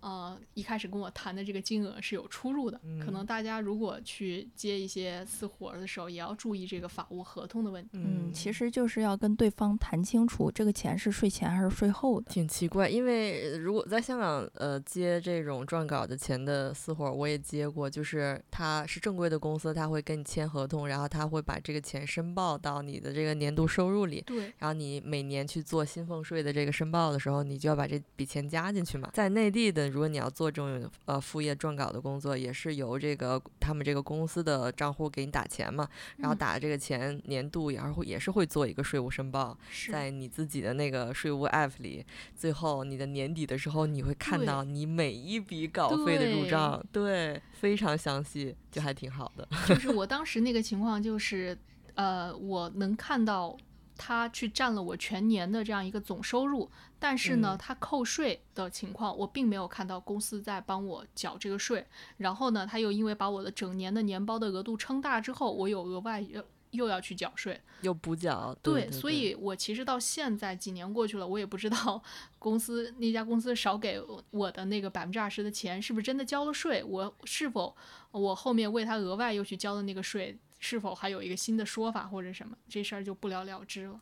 [0.03, 2.77] 呃，一开始跟我谈的这个金额是有出入的。
[2.99, 7.91] 可能大家如果去接一些私活儿的时候，也要注意这个法务合同的问题。
[7.93, 12.29] 嗯，其实就是要跟对方谈清楚，这个钱是税前还是税后的。
[12.29, 29.09] 挺奇怪，因为呃如果在香港呃接这种撰稿的钱的私活，我也接过，就是他是正规的公司，他会跟你签合同，然后他会把这个钱申报到你的这个年度收入里，对，然后你每年去做薪俸税的这个申报的时候，你就要把这笔钱加进去嘛。
[29.13, 35.87] 在内地的如果你要做这种呃副业撰稿的工作，也是由这个他们这个公司的账户给你打钱嘛，
[36.17, 39.55] 然后打的这个钱年度也是会也是会做一个税务申报，
[39.91, 42.03] 在你自己的那个税务 app 里，
[42.35, 49.47] 最后你的年底的时候，你会看到你每一笔稿费的入账，对，非常详细，就还挺好的。
[49.67, 51.55] 就是我当时那个情况就是，
[51.93, 53.55] 呃，我能看到
[53.97, 56.69] 他去占了我全年的这样一个总收入，
[56.99, 61.85] 但是呢，嗯他扣税的情况我并没有看到公司在帮我缴这个税。
[62.17, 67.59] 然后呢，他又因为把我的整年的年包的额度撑大之后，我有额外又又要去缴税。
[67.81, 72.01] 又补缴，对，对，所以我其实到现在几年过去了，我也不知道
[72.39, 77.75] 公司那家公司少给我的那个百分之二十的钱是不是真的交了税，我是否
[78.11, 83.99] 我后面为他额外又去交的那个税，是否还有一个新的说法或者什么，这事儿就不了了之了。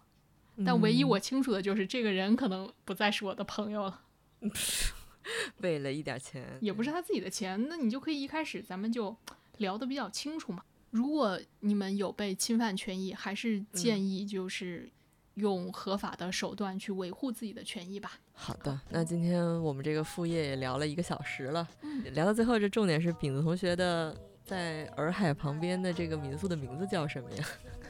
[0.63, 4.01] 但唯一嗯我清楚的就是，这个人可能不再是我的朋友了，
[5.57, 9.17] 为了一点钱，也不是他自己的钱，那你就可以一开始咱们就
[9.57, 10.63] 聊得比较清楚嘛。
[10.91, 14.87] 如果你们有被侵犯权益，还是建议就是
[15.33, 18.19] 用合法的手段去维护自己的权益吧。
[18.33, 24.15] 好的，那今天我们这个副业也聊了一个小时了，嗯聊到最后，这重点是饼子同学的
[24.51, 27.45] 在洱海旁边的这个民宿的名字叫什么呀？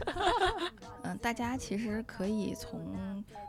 [1.01, 2.79] 嗯，大家其实可以从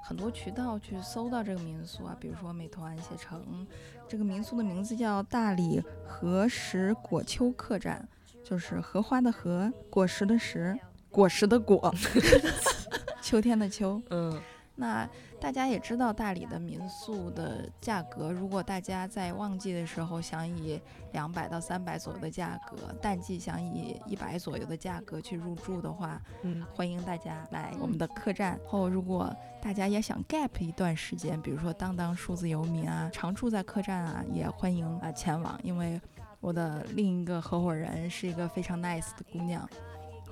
[0.02, 3.66] 很多渠道去搜到这个民宿啊，比如说美团、携程。
[4.08, 8.02] 这个民宿的名字叫大理荷实果秋客栈，
[8.42, 10.74] 就是荷花的荷，果实的实，
[11.10, 11.94] 果实的果，
[13.20, 14.00] 秋天的秋。
[14.08, 14.40] 嗯
[14.82, 15.08] 那
[15.40, 20.80] 大家也知道大理的民宿的价格，如果大家在旺季的时候想以
[21.12, 28.58] 两百到三百左右的价格，淡季想以一百左右的价格去入住的话，嗯欢迎大家来我们的客栈。
[28.66, 36.00] 后，如果大家也想 gap 一段时间，比如说当当数字游民啊，常住在客栈啊，也欢迎啊前往，因为
[36.40, 39.68] 我的另一个合伙人是一个非常 nice 的姑娘，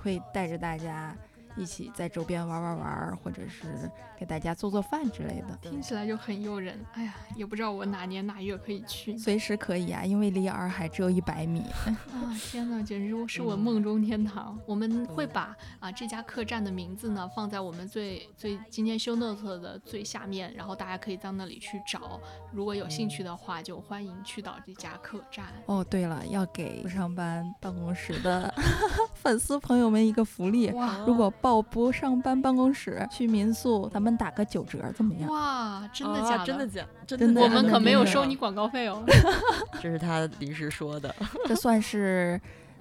[0.03, 1.17] 会带着大家
[1.61, 5.59] 一起在周边玩玩玩，或者是给大家做做饭之类的。
[5.61, 6.79] 听起来就很诱人。
[6.95, 11.63] 哎呀，也不知道我哪年哪月可以去随时可以啊，因为离洱海只有一百米。
[12.13, 12.33] 啊！
[12.51, 14.59] 天呐，简直是我梦中天堂。
[14.65, 22.19] 我们会把啊这家客栈的名字呢放在我们最最今天 show note 的最下面，然后大家可以到那里去找。
[22.51, 25.45] 如果有兴趣的话，就欢迎去到这家客栈。
[25.67, 28.53] 哦，对了，要给不上班办公室的
[29.15, 30.73] 粉丝朋友们一个福利。
[31.07, 35.31] 如果报不上班办公室去民宿，咱们打个九折，怎么样？
[35.33, 36.45] 哇，真的啊假的？
[36.45, 36.87] 真的假？
[37.07, 39.03] 真真的我假的们可没有收 你广告费哦。
[39.81, 41.15] 这是他临时说的，
[41.47, 42.39] 这算是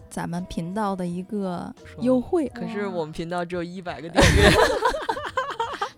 [0.10, 2.52] 咱们频道的一个优惠。
[2.54, 5.09] 可是我们频道只有一百个订阅，那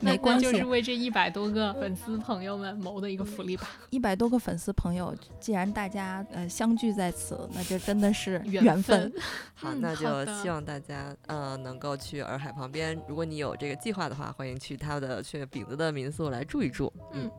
[0.01, 3.67] 没关系就是为这一百多个粉丝朋友们谋的一个福利吧。
[3.89, 9.11] 一百多个粉丝朋友，既然大家呃相聚在此，那就真的是缘缘分。
[9.53, 16.91] 好那就希望大家呃能够去洱海旁边，如果你有这个计划的话，欢迎去他的去饼子的民宿来住一住。
[17.13, 17.29] 嗯，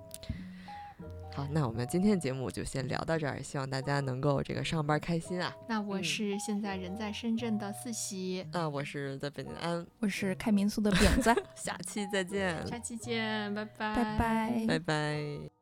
[1.34, 5.54] 好，那我们今天的节目就先聊到这儿，希望大家能够这个上班开心啊。
[5.68, 14.66] 那我嗯是现在人在深圳的四喜，啊，我是在北京安，我是开民宿的饼子， 下期再见，下期见，拜拜，拜拜。
[14.68, 15.61] 拜拜。